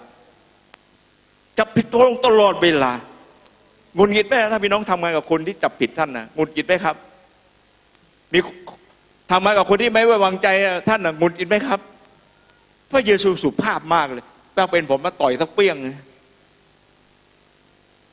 [1.58, 2.92] จับผิดตัวตลอดเวลา
[3.98, 6.96] งุนงิดไหมถ้าพี่น้องทำงานกับคนที่จับผิดท่านนะงุนงิดไหมครับ
[8.32, 8.38] มี
[9.30, 10.48] ทำงากับคนที่ไม่ไว้วางใจ
[10.88, 11.80] ท่านนะงุนงิดไหมครับ
[12.90, 14.24] พระเยซูสุภาพมากเลย
[14.56, 15.76] ถ้าเป็นผมมาต่อยสักเปี้ยง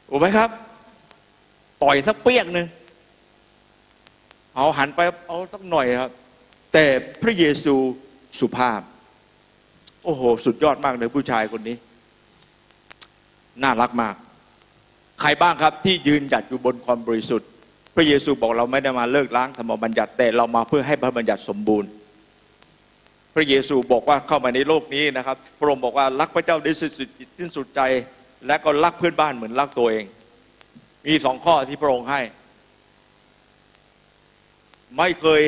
[0.10, 0.50] ถูกไหมครับ
[1.84, 2.68] ต่อยสักเปี้ยงหนึ่ง
[4.56, 6.12] เอาหันไปเอาสักหน่อยครับ
[6.74, 6.86] แต่
[7.22, 7.76] พระเยซู
[8.40, 8.82] สุภาพ
[10.04, 11.76] โอ้โห สุดยอดมากเลยผู้ชายคนนี้
[13.64, 14.16] น่ารักมาก
[15.22, 17.50] ใครบ้างครับที่ยืนหยัดอยู่บนความบริสุทธิ์
[18.00, 21.90] พระเยซูบอกเราไม่ได้มาเลิกล้างธรรมบัญญัติแต่เรามาเพื่อให้พระบัญญัติสมบูรณ์
[23.36, 27.82] พระเยซูบอกว่าเข้ามาในโลกนี้นะครับ พระองค์บอกว่ารักพระเจ้าด้วยสิ้นสุดจิตสิ้นสุดใจ
[28.48, 30.06] และก็รักเพื่อนบ้านเหมือนรักตัวเอง
[31.08, 32.22] มีสองข้อที่พระองค์ให้
[34.98, 35.44] ไม่เคย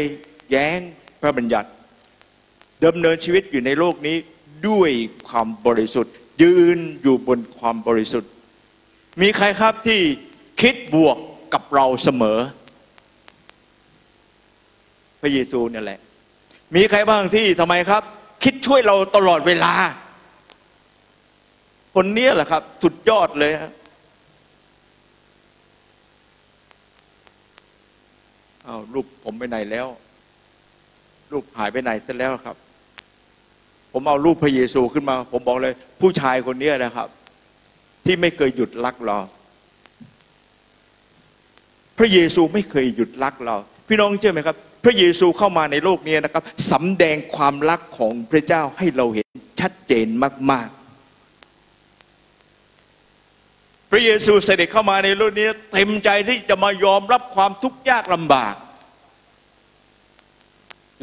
[0.52, 0.80] แย้ง
[1.22, 1.70] พระบัญญัติ
[2.86, 4.18] ดำเนินชีวิตอยู่ในโลกนี้
[4.70, 4.92] ด้วย
[5.28, 8.32] ความบริสุทธิ์ ยืนอยู่บนความบริสุทธิ์
[9.22, 10.02] มีใครครับที่
[10.62, 11.18] คิดบวก
[11.54, 12.40] กับเราเสมอ
[15.22, 16.00] พระเยซูเนี่ยแหละ
[16.76, 18.04] มีใครบ้างที่ทำไมครับ
[18.44, 19.74] คิดช่วยเราตลอดเวลา
[21.96, 23.72] คนเนี้ยแหละครับ สุดยอดเลยฮะ
[28.68, 29.88] อ้าวรูปผมไปไหนแล้ว
[31.32, 32.56] รูปหายไปไหนเสร็จแล้วครับ
[33.94, 37.08] ผมเอารูปพระเยซูขึ้นมา ผมบอกเลย ผู้ชายคนเนี้ยนะครับ
[38.06, 39.18] ที่ไม่เคยหยุดรักเรา
[42.00, 43.56] พระเยซูไม่เคยหยุดรักเรา
[43.88, 49.28] พี่น้องเชื่อไหมครับ พระเยซูเข้ามาในโลกนี้นะครับสำแดงความรักของพระเจ้าให้เราเห็น
[49.60, 50.08] ชัดเจน
[50.52, 50.70] มาก
[53.16, 58.56] ๆ พระเยซูเสด็จเข้ามาในโลกนี้เต็มใจที่จะมายอมรับความทุกข์ยากลำบาก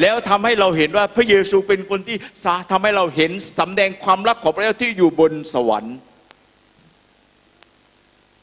[0.01, 5.97] แล้วทำให้เราเห็นว่าพระเยซูเป็นคนที่สาทำให้เราเห็นสำแดงความรักของพระเจ้าที่อยู่บนสวรรค์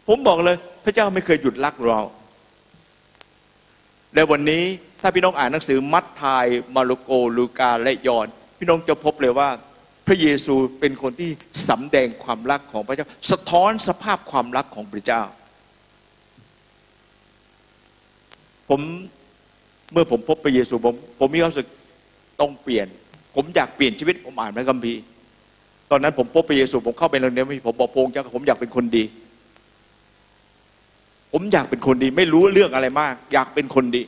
[0.08, 2.01] ผมบอกเลย พระเจ้าไม่เคยหยุดรักเรา
[4.16, 4.64] และวันนี้
[5.01, 6.45] ถ้าพี่น้องอ่านหนังสือมัทธาย
[6.76, 8.28] มาระโกลูกาและยอห์น
[8.59, 9.49] พี่น้องจะพบเลยว่า
[10.07, 11.30] พระเยซูเป็นคนที่
[11.70, 15.24] สำแดงความรักของพระเจ้า สะท้อนสภาพความรักของพระเจ้า
[18.70, 18.82] ผม
[19.91, 21.68] เมื่อผมพบพระเยซูผมผมมีความรู้สึก
[22.39, 22.88] ต้องเปลี่ยน
[23.36, 25.01] ผมอยากเปลี่ยนชีวิตผมอ่านพระคัมภีร์
[25.91, 29.03] ตอนนั้นผมพบพระเยซูผมเข้าไปโรงเรียนผมบอกพงเจ้าผมอยากเป็นคนดี
[31.34, 34.04] ผมอยากเป็นคนดี ไม่รู้เรื่องอะไรมาก อยากเป็นคนดี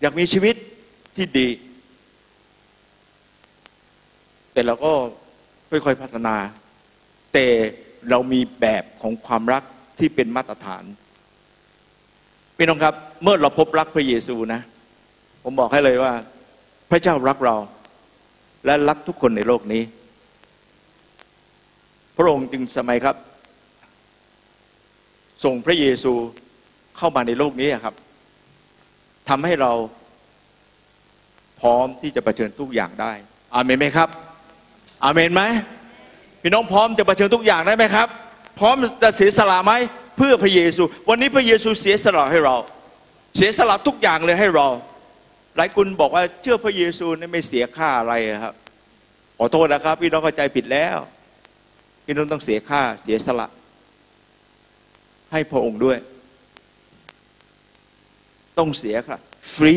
[0.00, 0.54] อยากมีชีวิต
[1.16, 1.48] ที่ดี
[4.52, 4.92] แต่เราก็
[5.70, 6.36] ค่อยๆพัฒนา
[7.32, 7.46] แต่
[8.10, 9.62] เรามีแบบของความรัก
[9.98, 10.84] ที่เป็นมาตรฐาน
[12.56, 14.60] พี่น้องครับ เมื่อเราพบรักพระเยซูนะ
[15.44, 16.12] ผมบอกให้เลยว่า
[16.90, 17.56] พระเจ้ารักเรา
[18.64, 19.82] และรักทุกคนในโลกนี้
[22.16, 23.16] พระองค์จึงสมัยครับ
[25.44, 26.12] ส่งพระเยซู
[26.96, 27.94] เข้ามาในโลกนี้ครับ
[29.28, 29.72] ทำให้เรา
[31.60, 33.12] พร้อมที่จะะเผชิญทุกอย่างได้
[33.54, 34.08] อาเมนไหมครับ
[35.04, 35.42] อาเมนไหม
[36.42, 38.08] พี่น้องพร้อมจะะเผชิญทุกอย่างได้ไหมครับ
[38.58, 39.72] พร้อมจะเสียสละไหม
[40.16, 42.56] เพื่อพระเยซู วันนี้พระเยซูเสียสละให้เรา
[43.36, 44.66] เสียสละทุกอย่างเลยให้เรา
[45.56, 48.14] หลายคนบอกว่าเชื่อพระเยซูนี่ไม่เสียค่าอะไร
[48.44, 48.54] ครับ
[49.38, 50.98] ขอโทษนะครับ พี่น้องเข้าใจผิดแล้ว
[52.04, 53.48] พี่น้องต้องเสียค่าเสียสละ
[55.32, 55.98] ให้พระองค์ด้วย
[58.58, 59.20] ต้องเสียครับ
[59.54, 59.76] ฟรี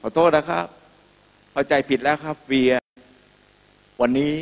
[0.00, 0.66] ขอโทษนะครับ
[1.52, 2.60] เข้าใจผิดแล้วครับฟรี
[4.00, 4.32] วันนี้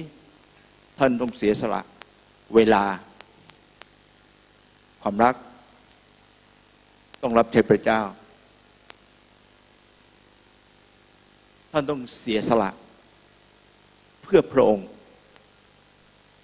[0.99, 1.83] ท่านต้องเสียสละ
[2.55, 2.85] เวลา
[5.03, 5.35] ความรัก
[7.23, 8.01] ต้องรับใช้พระเจ้า
[11.73, 12.71] ท่านต้องเสียสละ
[14.23, 14.87] เพื่อพระองค์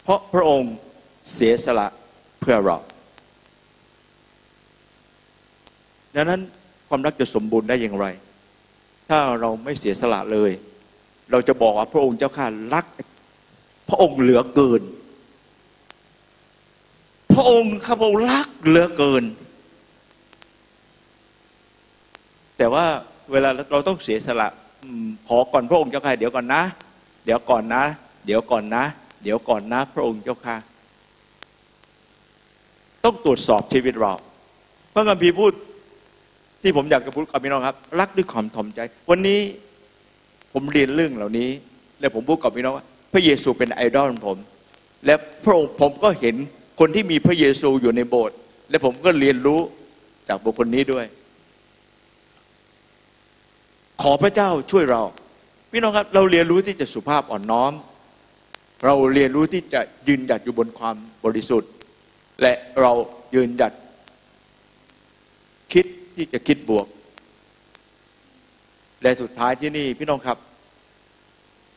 [0.02, 0.72] เพราะพระองค์
[1.34, 1.86] เสียสละ
[2.40, 2.78] เพื่อเรา
[6.14, 6.40] ดังนั้น
[6.88, 8.06] ความรักจะสมบูรณ์ได้อย่างไร
[9.08, 10.50] ถ้าเราไม่เสียสละเลย
[11.30, 12.86] เราจะบอกว่าพระองค์เจ้าข้ารัก
[13.88, 14.82] พระองค์เหลือเกิน
[17.32, 19.24] พระองค์ข้าพระองค์รักเหลือเกิน
[22.58, 22.84] แต่ว่า
[23.32, 24.48] เวลาเราต้องเสียสละ
[25.28, 26.62] ขอก่อนพระองค์เจ้าข้าเดี๋ยวก่อนนะ
[27.24, 27.82] เดี๋ยวก่อนนะ
[28.26, 28.84] เดี๋ยวก่อนนะ
[29.22, 30.56] เดี๋ยวก่อนนะ พระองค์เจ้าข้า
[33.04, 34.12] ต้องตรวจสอบชีวิตเรา
[34.92, 35.52] พระคัมภีร์พูด
[36.64, 39.40] ที่ผมอยากจะพูดกับพี่น้องครับ รักด้วยความถ่อมใจ วันนี้
[40.52, 41.48] ผมเรียนเรื่องเหล่านี้
[42.00, 44.38] และผมพูดกับพี่น้องว่า พระเยซูเป็นไอดอลของผม
[45.06, 46.36] และพระองค์ผมก็เห็น
[46.80, 48.36] คนที่มีพระเยซูอยู่ในโบสถ์
[48.70, 49.60] และผมก็เรียนรู้
[50.28, 51.06] จากบุคคลนี้ด้วย
[54.02, 55.02] ขอพระเจ้าช่วยเรา
[55.72, 57.72] พี่น้องครับ เราเรียนรู้ที่จะสุภาพอ่อนน้อม
[58.84, 61.70] เราเรียนรู้ที่จะยืนหยัดอยู่บนความบริสุทธิ์
[62.42, 62.92] และเรา
[63.34, 63.72] ยืนหยัด
[66.16, 66.86] ที่จะคิดบวก
[69.02, 70.38] และสุดท้ายที่นี่พี่น้องครับ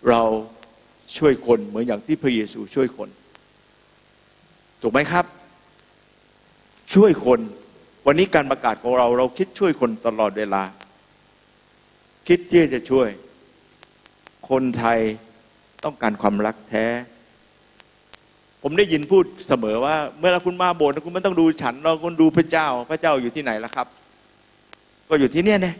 [0.10, 0.22] เรา
[1.18, 3.10] ช่วยคนเหมือนอย่างที่พระเยซูช่วยคน
[4.82, 5.26] ถูกไหมครับ
[6.94, 7.40] ช่วยคน
[8.06, 10.64] วันนี้การประกาศของเรา เราคิดช่วยคนตลอดเวลา
[12.28, 13.10] คิดที่จะช่วย
[14.50, 15.00] คนไทย
[15.84, 16.86] ต้องการความรักแท้
[18.64, 23.88] ผมได้ยินพูดเสมอว่า เมื่อคุณมาโบสถ์คุณไม่ต้องดูฉันเราคุณดูพระเจ้า พระเจ้าอยู่ที่ไหนล่ะครับ
[25.10, 25.76] ก็อยู่ที่เนี่ยเนี่ย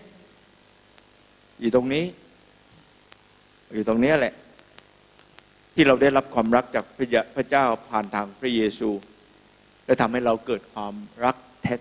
[1.62, 2.04] อยู่ตรงนี้
[3.74, 4.34] อยู่ตรงเนี้ยแหละ
[5.74, 8.90] ที่เราได้รับความรักจากพระพระเจ้าผ่านทางพระเยซู
[9.86, 11.36] และทำให้เราเกิดความรัก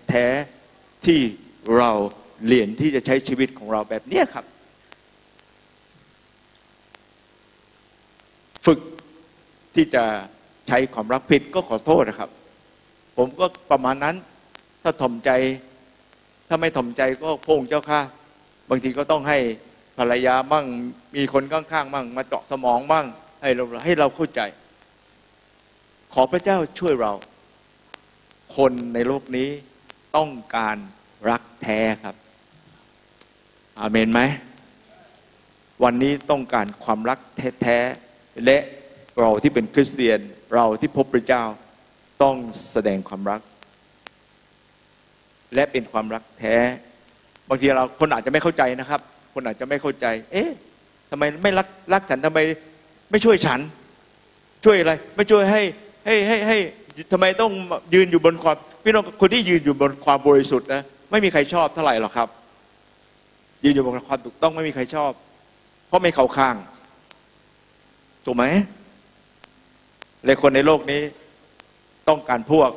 [0.09, 1.19] แท้ๆที่
[1.77, 1.91] เรา
[2.47, 4.45] เรียนที่จะใช้ชีวิตของเราแบบเนี้ยครับ
[8.65, 8.79] ฝึก
[9.75, 10.03] ที่จะ
[10.67, 12.29] ใช้ความรักผิดก็ขอโทษนะครับ
[13.17, 14.15] ผมก็ประมาณนั้น
[14.81, 15.29] ถ้าถ่อมใจ
[16.47, 18.01] ถ้าไม่ถ่อมใจก็พงเจ้าค่ะ
[18.69, 19.37] บางทีก็ต้องให้
[19.97, 20.65] ภรรยาบ้าง
[21.15, 23.05] มีคนข้างๆบ้างมาเจาะสมองบ้าง
[23.41, 24.41] ให้เราให้เราเข้าใจ
[26.13, 27.13] ขอพระเจ้าช่วยเรา
[28.55, 29.49] คนในโลกนี้
[30.17, 30.77] ต้องการ
[31.29, 32.15] รักแท้ครับ
[33.79, 34.21] อาเมนไหม
[35.83, 37.19] วันนี้ต้องการความรัก
[37.61, 38.57] แท้ๆและ
[39.19, 40.19] เราที่เป็นคริสเตียน
[40.55, 41.43] เราที่พบพระเจ้า
[42.23, 42.35] ต้อง
[42.71, 43.41] แสดงความรัก
[45.53, 46.55] และเป็นความรักแท้
[47.49, 49.01] บางทีเราคนอาจจะไม่เข้าใจนะครับ
[49.33, 50.49] คนอาจจะไม่เข้าใจ เอ๊ะ
[51.11, 52.39] ทำไมไม่รักรักฉันทำไม
[53.11, 53.59] ไม่ช่วยฉัน
[54.65, 55.61] ช่วยอะไร ไม่ช่วยให้
[56.05, 56.57] ให้ให้ให้
[57.11, 57.51] ทำไมต้อง
[57.93, 62.27] ยืนอยู่บนความพี่น้องคนที่ยืนอยู่บนความบริสุทธิ์นะไม่มีใครชอบเท่าไหร่หรอกครับ
[63.63, 65.11] ยืนอยู่บนความถูกต้องไม่มีใครชอบ
[65.87, 66.55] เพราะไม่เข้าข้าง
[68.25, 68.45] ถูกไหม
[70.25, 71.01] เลยคนในโลกนี้
[72.07, 72.69] ต้องการพวก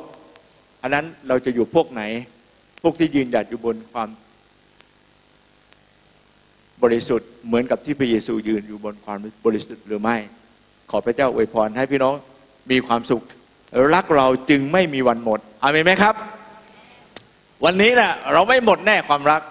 [0.81, 2.03] อันนั้นเราจะอยู่พวกไหน
[2.81, 4.09] พวกที่ยืนหยัดอยู่บนความ
[6.83, 10.17] บริสุทธิ์เหมือนกับที่พระเยซูยืนอยู่บนความบริสุทธิ์หรือไม่
[10.91, 12.15] ขอพระเจ้าอวยพรให้พี่น้อง
[12.71, 13.23] มีความสุข
[13.93, 16.15] รักเราจึงไม่มีวันหมดอาเมนไหมครับ
[17.65, 19.41] วันนี้นะ่ะเราไม่หมดแน่ความรัก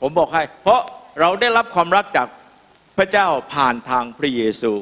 [0.00, 0.80] ผมบอกให้ เพราะ
[1.20, 2.28] เราได้รับความรักจาก
[2.98, 4.72] พระเจ้าผ่านทางพระเยซู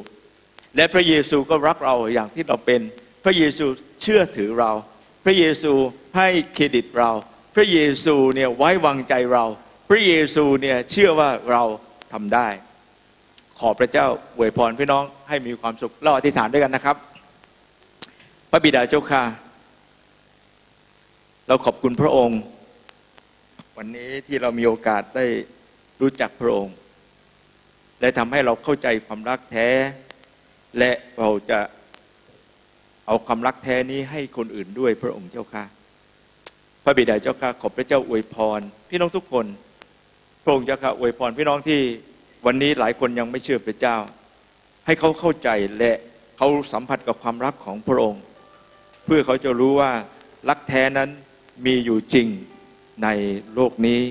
[0.75, 2.81] และพระเยซูก็รักเราอย่างที่เราเป็น
[3.23, 3.65] พระเยซู
[4.01, 4.71] เชื่อถือเรา
[5.25, 5.73] พระเยซู
[6.15, 7.11] ให้เครดิตเรา
[7.55, 9.45] พระเยซูเนี่ยไว้วางใจเรา
[9.89, 11.63] พระเยซูเนี่ยเชื่อว่าเรา
[12.13, 12.47] ทำได้
[13.59, 16.95] ขอพระเจ้าอวยพรพี่น้องให้มีความสุขเราอธิษฐานด้วยกันนะครับ
[18.49, 19.23] พระบิดาเจ้าค่ะ
[21.47, 22.39] เราขอบคุณพระองค์
[23.77, 25.25] วันนี้ที่เรามีโอกาสได้
[26.01, 26.75] รู้จักพระองค์
[27.99, 29.69] และทำให้เราเข้าใจความรักแท้
[30.79, 31.59] และเราจะ
[33.07, 35.65] เอาความรักแท้นี้ให้คนอื่นด้วยพระองค์เจ้าค่ะ
[36.87, 39.45] พระบิดาเจ้าค่ะขอบพระเจ้าอวยพร พี่น้องทุกคน
[40.43, 41.79] พระองค์เจ้าค่ะอวยพรพี่น้องที่
[42.45, 43.97] วันนี้หลายคนยังไม่เชื่อพระเจ้า
[44.85, 45.91] ให้เขาเข้าใจและ
[46.37, 48.21] เขาสัมผัสกับความรักของพระองค์
[49.05, 49.91] เพื่อเขาจะรู้ว่า
[50.49, 51.09] รักแท้นั้น
[51.65, 52.27] มีอยู่จริง
[53.03, 53.07] ใน
[53.53, 54.01] โลกนี้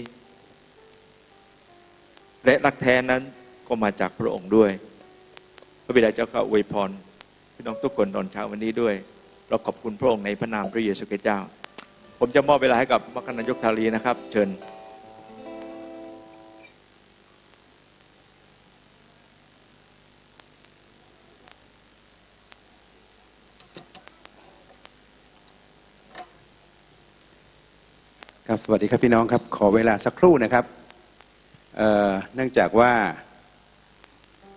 [2.45, 3.23] และรักแท้นั้น
[3.69, 4.71] ก็มาจากพระองค์ด้วย
[5.85, 6.91] พระบิดาเจ้าข้าอวยพร
[7.55, 8.95] พี่น้องทุกคนตอนเช้าวันนี้ด้วย
[9.49, 11.41] เราขอบคุณพระองค์ในพระนามพระเยซูคริสต์เจ้า
[12.19, 14.51] ผมจะมอบเวลาให้กับมรคนายกทารีนะครับ เชิญ
[28.49, 30.65] ครับสวัสดีครับพี่น้องครับ ขอเวลาสักครู่นะครับ
[31.77, 32.93] เเนื่องจากว่า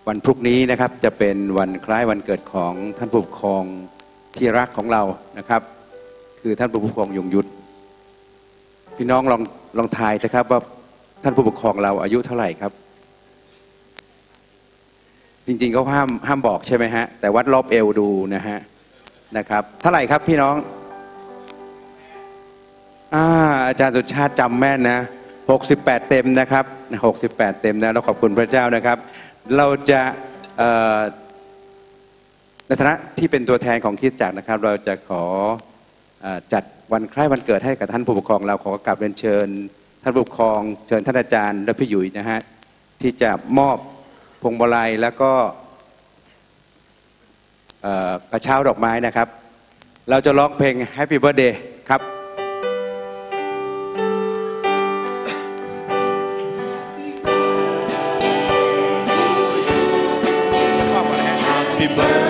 [0.08, 3.64] วันพรุ่งนี้นะครับจะเป็นวันคล้ายวันเกิดของท่านผู้ปกครอง
[4.36, 5.02] ที่รักของเรา
[5.38, 5.62] นะครับ
[6.42, 7.48] คือท่านผู้ปกครองยงยุทธ
[8.96, 9.42] พี่น้องลอง
[9.78, 10.60] ลองทายนะครับว่า
[11.22, 12.72] ท่านผู้ปกครองเราอายุเท่าไหร่ครับ
[15.46, 18.58] จริงๆเขาห้ามห้ามบอกใช่ไหมฮะ แต่วัดรอบเอวดูนะฮะ
[19.36, 20.56] นะครับ เท่าไหร่ครับพี่น้อง
[23.14, 23.24] อา
[23.66, 25.00] อาจารย์สุชาติจำแม่นนะ
[25.54, 26.64] 68 เต็มนะครับ
[27.14, 28.98] 68 เต็มนะเราขอบคุณพระเจ้านะครับ
[29.56, 30.00] เราจะ
[32.66, 35.24] ในฐานะที่เป็นตัวแทนของคริดจักรนะครับ เราจะขอ
[36.52, 39.48] จัดวันคล้ายวันเกิดให้กับท่านผู้ปกครองเราขอกราบเรียนเชิญ
[40.02, 42.40] ท่านผู้ปกครองเชิญท่านอาจารย์และพี่หยุยนะฮะ
[43.02, 43.76] ที่จะมอบ
[44.42, 45.32] พวงมาลัยแล้วก็
[48.32, 49.28] กระเช้าดอกไม้นะครับ
[50.10, 51.52] เราจะร้องเพลง Happy Birthday
[51.88, 52.02] ครับ
[61.48, 62.27] Happy birthday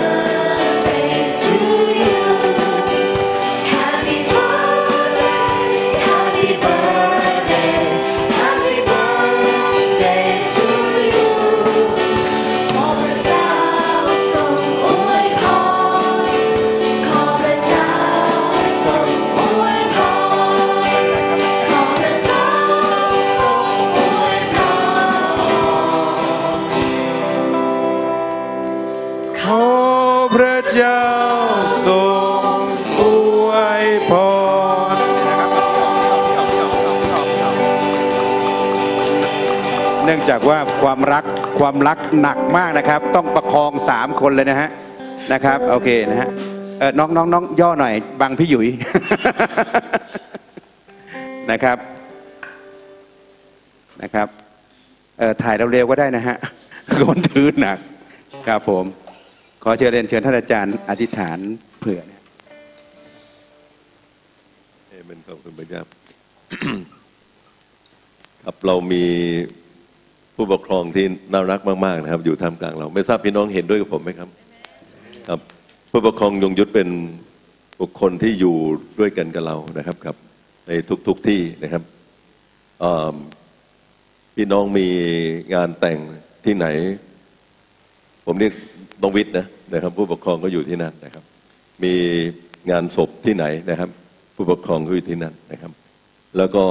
[40.83, 41.23] ความรัก
[41.59, 44.69] ความรักหนักมากนะครับ ต้องประคองสามคนเลยนะฮะ
[45.33, 46.29] นะครับ โอเคนะฮะ
[46.79, 48.67] เออน้องน้องน้องย่อหน่อยบังพี่หยุย
[51.51, 51.77] นะครับ
[54.01, 54.27] นะครับ
[55.19, 56.37] เออถ่ายเร็วๆก็ได้นะฮะ
[57.03, 57.77] คนถือหนัก
[58.47, 58.85] ครับผม
[59.63, 61.37] ขอเชิญเรียนเชิญท่านอาจารย์อธิษฐาน
[61.79, 62.21] เผื่อนะ
[64.89, 65.81] เอเมนขอบคุณพระเจ้า
[68.43, 69.05] ครับเรามี
[70.41, 74.29] ผู้ปกครองที่น่ารักมากๆนะครับ อยู่ท่ามกลางเรา ไม่ทราบพี่น้องเห็นด้วยกับผมไหมครับ
[75.29, 75.39] ครับ
[75.91, 76.89] ผู้ปกครองยงยุทธเป็น
[77.81, 78.55] บุคคลที่อยู่
[78.99, 80.15] ด้วยกันกับเรานะครับครับ
[80.67, 80.71] ใน
[81.07, 81.83] ทุกๆที่นะครับ
[84.35, 84.87] พี่น้องมี
[85.53, 85.99] งานแต่ง
[86.45, 86.67] ที่ไหน
[88.25, 88.53] ผมเรียก
[89.01, 91.23] น้องวิทย์นะนะครับ ผู้ปกครองก็อยู่ที่นั่นนะครับ
[91.83, 91.93] มี
[92.71, 93.89] งานศพที่ไหนนะครับ
[94.35, 95.71] ผู้ปกครองก็อยู่ที่นั่นนะครับ
[96.37, 96.63] แล้วก็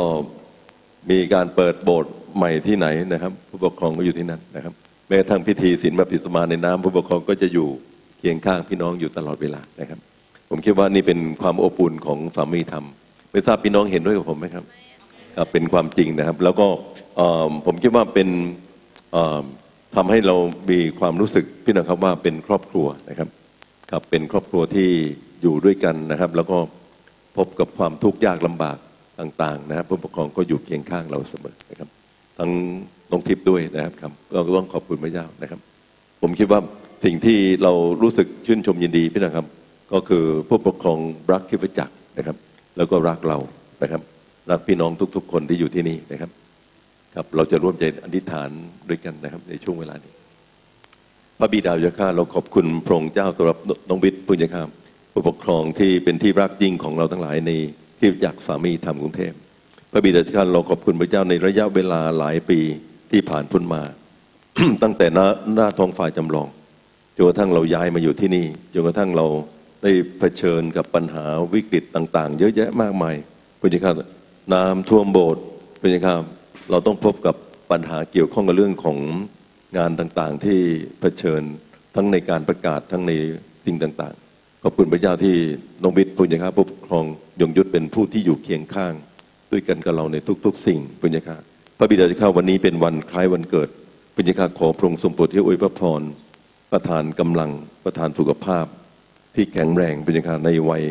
[1.11, 4.75] มีการเปิดโบสถ์ ใหม่ที่ไหนนะครับ ผู้ปกครองก็อยู่ที่นั่นนะครับ
[5.07, 7.69] แม้กระทั่งพิธีศีลแบบพิสมาในน้ำผู้ปกครองก็จะอยู่
[8.19, 9.99] เคียงข้างพี่น้องอยู่ตลอดเวลานะครับ
[10.51, 12.85] ผมคิดว่านี่เป็นความอบอุ่นของสามีธรรม
[13.33, 14.65] ไม่ทราบพี่น้องเห็นด้วยกับผมไหมครับ
[15.53, 16.67] เป็นความจริงนะครับ แล้วก็
[17.67, 18.29] ผมคิดว่าเป็น
[19.13, 19.43] เอ่อ
[19.97, 20.37] ทำให้เรา
[20.71, 23.29] มีความรู้สึกพี่น้องครับว่าเป็นครอบครัวนะครับ
[23.91, 24.91] ครับเป็นครอบครัวที่
[25.43, 26.59] อยู่ด้วยกันนะครับ แล้วก็
[27.37, 28.79] พบกับความทุกข์ยากลำบาก
[29.21, 31.89] ต่าง ๆ นะครับผู้ปกครองก็อยู่เคียงข้างเราเสมอนะครับ
[32.39, 32.51] ทั้ง
[33.10, 35.60] น้องทิพย์ด้วยนะครับครับเราก็ต้องขอบคุณพระเจ้านะครับ
[36.23, 36.60] ผมคิดว่า
[37.05, 39.47] สิ่งที่เรารู้สึกชื่นชมยินดีพี่นะครับ
[39.93, 40.98] ก็คือผู้ปกครอง
[41.32, 42.36] รักคริสตจักนะครับ
[42.77, 43.39] แล้วก็รักเรา
[43.82, 44.02] นะครับ
[44.51, 46.31] รักพี่น้องทุก ๆ คนที่อยู่ที่นี่นะครับ
[47.15, 48.48] ครับเราจะร่วมใจอธิษฐาน
[48.89, 50.12] ด้วยกันนะครับ ในช่วงเวลานี้
[51.39, 53.59] พระบิดาเจ้าข้าเราขอบคุณพระองค์เจ้าสำหรับ
[53.89, 54.69] น้องวิทย์ปุญญาคาม
[55.12, 57.52] ผู้ปกครองที่เป็นที่รักยิ่งของเราทั้งหลายใน
[57.98, 59.32] คริสตจักสามีธรรมกรุงเทพ
[59.93, 62.60] พระบิดาเจ้าข้าเราขอบคุณพระเจ้าในระยะเวลาหลายปี
[63.10, 63.82] ที่ผ่านพ้นมา
[64.82, 66.48] ตั้งแต่หน้าหน้าท้องฟ้าจำลอง
[67.16, 69.27] จนกระทั่งเราย้ายมาอยู่ที่นี่จนกระทั่งเรา
[69.82, 71.24] ได้เผชิญกับปัญหา
[71.55, 73.16] วิกฤตต่าง ๆ เยอะแยะมากมาย
[73.60, 73.94] พุทธครับ
[74.55, 75.43] น้ำท่วมโบสถ์
[75.81, 76.23] พุทธครับ
[76.70, 77.35] เราต้องพบกับ
[77.70, 78.98] ปัญหาเกี่ยวข้องกับเรื่องของ
[79.78, 80.59] งานต่างๆ ที่
[81.01, 81.43] เผชิญ
[81.94, 83.12] ทั้งในการประกาศทั้งใน
[83.66, 85.35] สิ่งต่างๆขอบคุณพระเจ้าที่
[85.82, 87.05] น้องบิดพุทธครับผู้ปกครอง
[87.40, 88.94] ยงยุทธเป็นผู้ที่อยู่เคียงข้าง
[89.53, 91.41] ด้วยกันกับเราในทุก ๆ สิ่งพุทธครับ
[91.79, 93.69] พระบิดาเจ้าวันนี้เป็นวันคล้ายวันเกิด
[94.15, 96.03] พุทธครับขอพระองค์ทรงโปรดที่อวยพระพร
[96.73, 97.51] ประทานกำลัง
[97.85, 98.66] ประทานสุขภาพ
[99.35, 100.85] ที่แข็งแรงเป็นอย่าในวัย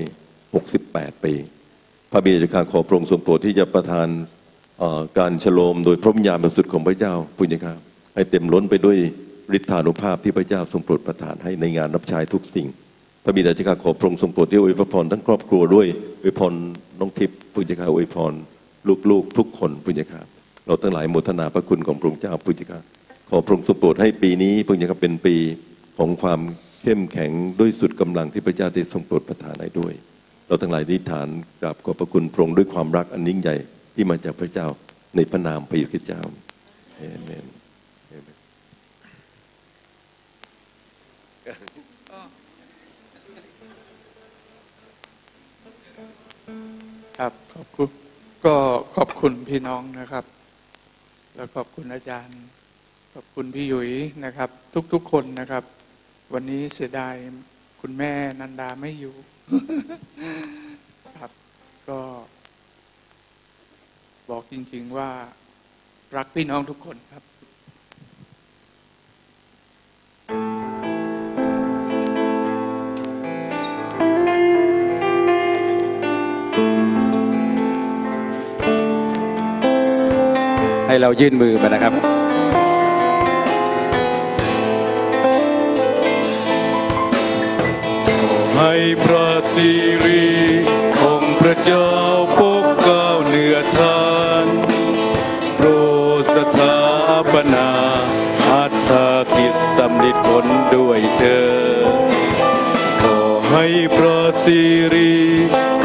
[0.57, 1.33] 68 ปี
[2.11, 4.07] พระบิดาเจ้าขอพระองค์ทรงโปรดที่จะประทาน
[5.19, 7.77] การฉโลมโดยพระวิญญาณบริสุทธิ์ของพระเจ้าพุทธครับ
[8.15, 8.97] ให้เต็มล้นไปด้วย
[9.57, 12.67] ฤทธานุภาพที่พระเจ้าทรงโปรดประทานให้ในงานรับใช้ทุกสิ่ง
[13.27, 15.87] ระบิดาเจ้าข้าขอพระองค์ทรงโปรดที่อวยพรทั้งครอบครัวด้วย
[16.23, 16.53] อวยพร
[16.99, 18.33] น้องทิพย์พุทธครับอวยพร
[19.09, 20.25] ลูกๆทุกคนพุทธครับ
[20.65, 22.83] เราทั้งหลายโมทนาพระคุณของพระองค์เจ้าพุทธครับ
[23.29, 25.35] ขอพระองค์ทรงโปรดให้ปีนี้พุทธครับเป็นปี
[25.97, 26.39] ของความ
[26.83, 29.93] เข้มแข็งด้วยสุดกำลังที่พระเจ้าได้ทรงโปรดประทานให้ด้วย
[30.47, 31.27] เราทั้งหลายอธิฐาน
[31.61, 33.55] กราบขอบพระคุณพระองค์ด้วยความรักอันยิ่งใหญ่
[33.95, 34.67] ที่มาจากพระเจ้า
[35.15, 36.21] ในพระนามพระยซูคริสต์เจ้า
[36.97, 37.56] เอเมน
[47.23, 47.89] ครับขอบคุณ
[48.45, 48.55] ก็
[48.95, 50.25] ขอบคุณพี่น้องนะครับ
[51.35, 52.39] แล้วขอบคุณอาจารย์
[53.13, 53.91] ขอบคุณพี่หยุย
[54.25, 54.49] นะครับ
[54.93, 55.63] ทุกๆคนนะครับ
[56.33, 57.15] วันนี้เสียดาย
[57.81, 59.15] คุณแม่นันดาไม่อยู่
[61.19, 61.31] ครับ
[61.89, 61.99] ก็
[64.29, 65.09] บอกจริง ๆว่า
[66.17, 67.23] รักพี่น้องทุกคนครับ
[80.87, 81.93] ให้เรายื่นมือไปนะครับ
[88.55, 88.73] ให้
[89.03, 89.71] พระสิ
[90.05, 90.27] ริ
[90.99, 91.89] ของพระเจ้า
[92.39, 94.05] ปกเกล้าเหนือทา
[94.43, 94.45] น
[95.55, 95.67] โปร
[96.19, 96.79] ดสถา
[97.31, 97.69] ปนา
[98.51, 98.89] อัตถ
[99.35, 100.45] กิจสำลิดผล
[100.75, 101.49] ด้วยเธอ
[103.01, 103.19] ขอ
[103.51, 103.65] ให้
[103.95, 104.61] พระสิ
[104.93, 105.15] ริ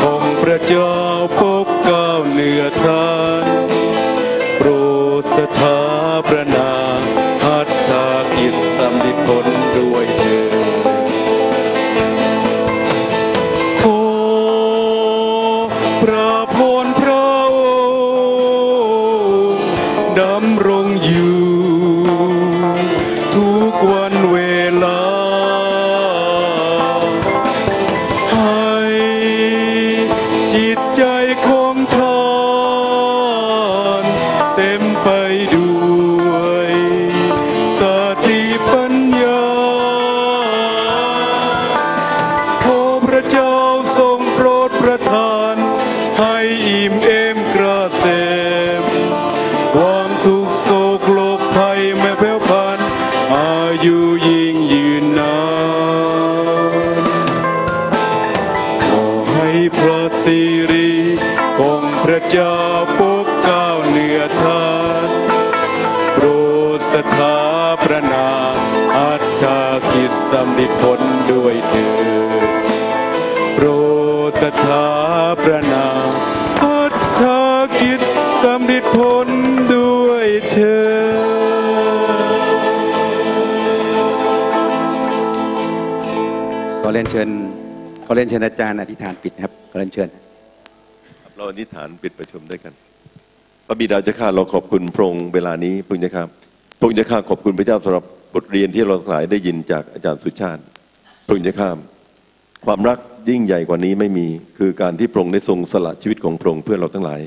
[0.01, 0.93] ของพระเจ้า
[1.41, 3.12] ปกเกล้าเหนือทาน
[88.73, 90.09] อเรียนเชิญอารอธิษฐานปิดครับขอเรียนเชิญ
[91.23, 92.73] ครับเราอธิษฐานปิดประชุมด้วยกัน
[93.67, 96.25] พระบิดาเจ้าข้าเราขอบคุณพระองค์เวลานี้พระองค์เจ้าข้า
[96.79, 98.05] พระองค์เจ้าข้าขอบคุณพระเจ้าสำหรับ
[98.35, 100.63] บทเรียนที่เราทั้งหลายได้ยินจากอาจารย์สุชาติ
[101.27, 101.71] พระองค์เจ้าข้า
[102.67, 104.27] ความรักยิ่งใหญ่กว่านี้ไม่มี
[104.59, 107.21] คือการที่พระองค์ได้ทรงสละชีวิตของพระองค์เพื่อเราทั้งหลาย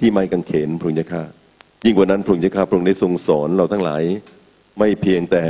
[0.00, 1.22] ที่ไม้กางเขนพระองค์เจ้าข้า
[1.84, 4.02] ยิ่งกว่านั้นพระองค์เจ้าข้าพระองค์ได้ทรงสอนเราทั้งหลาย
[4.78, 5.42] ไม่เพียงแต่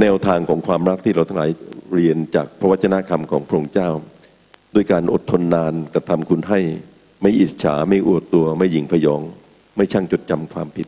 [0.00, 1.50] แนวทางของความรักที่เราทั้งหลาย
[1.92, 3.90] เรียนจากพระวจนะคำของพระองค์เจ้า
[4.74, 6.60] ด้วยการอดทนนานกระทำคุณให้
[7.22, 9.22] ไม่อิจฉาไม่อวดตัวไม่หยิ่งพยอง
[9.76, 10.86] ไม่ช่างจดจำความผิด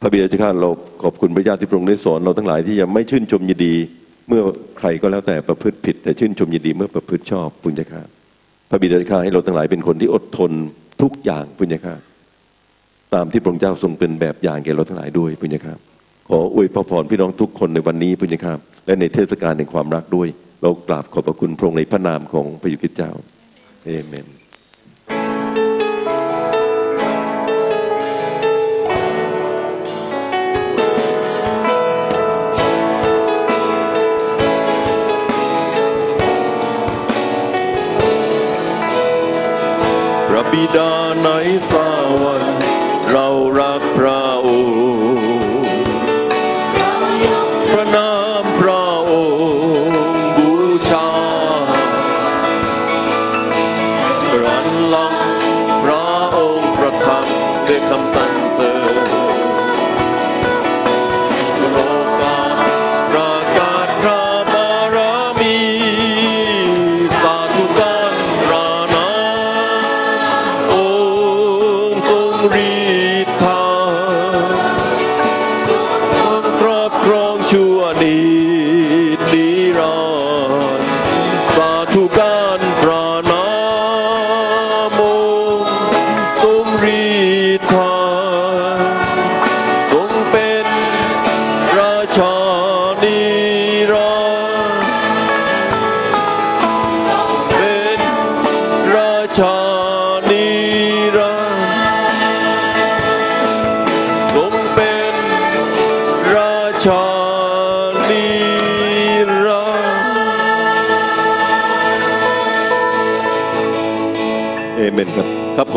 [0.00, 0.70] พระบิดาเจ้าข้าเรา
[1.02, 3.74] ขอบคุณพระเจ้าที่พระองค์ได้สอนเราทั้งหลายที่จะไม่ชื่นชมยินดี
[4.28, 4.42] เมื่อ
[4.78, 8.02] ใครก็แล้วแต่ประพฤติผิด แต่ชื่นชมยินดีเมื่อประพฤติชอบปุญญาคา
[8.70, 10.52] พระบิดาเจ้าข้าให้เราทั้งหลายเป็นคนที่อดทน
[11.02, 11.94] ทุกอย่างปุญญาคา
[13.14, 15.72] ตามที่พระองค์เจ้าทรงเป็นแบบอย่างแก่เราทั้งหลายด้วยปุญญาคา
[16.30, 20.28] ขออวยพระพรพี่น้องทุกคนในวันนี้พุทธครับและในเทศกาลแห่งความรักด้วย
[20.62, 23.12] เรากราบขอบพระคุณพระองค์ในพระนามของพระยุคริเจ้า
[23.86, 24.26] เอเมน
[40.28, 40.92] พระบิดา
[41.22, 41.28] ใน
[41.70, 41.72] ส
[42.22, 42.60] วรรค์
[43.10, 43.26] เรา
[43.60, 43.89] รัก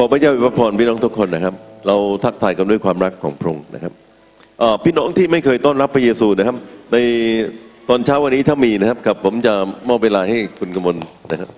[0.04, 1.54] อพระเจ้าอวยพรพี่น้องทุกคนนะครับ
[1.88, 3.94] เราทักทายกันด้วยความรักของพระองค์นะครับ
[4.84, 6.58] พี่น้องที่ไม่เคยต้อนรับพระเยซูนะครับ
[6.94, 6.98] ใน
[7.90, 9.54] ตอนเช้าวันนี้ถ้ามีนะครับกับผมจะ
[9.90, 10.98] มอบเวลาให้คุณกมล
[11.32, 11.50] นะครับ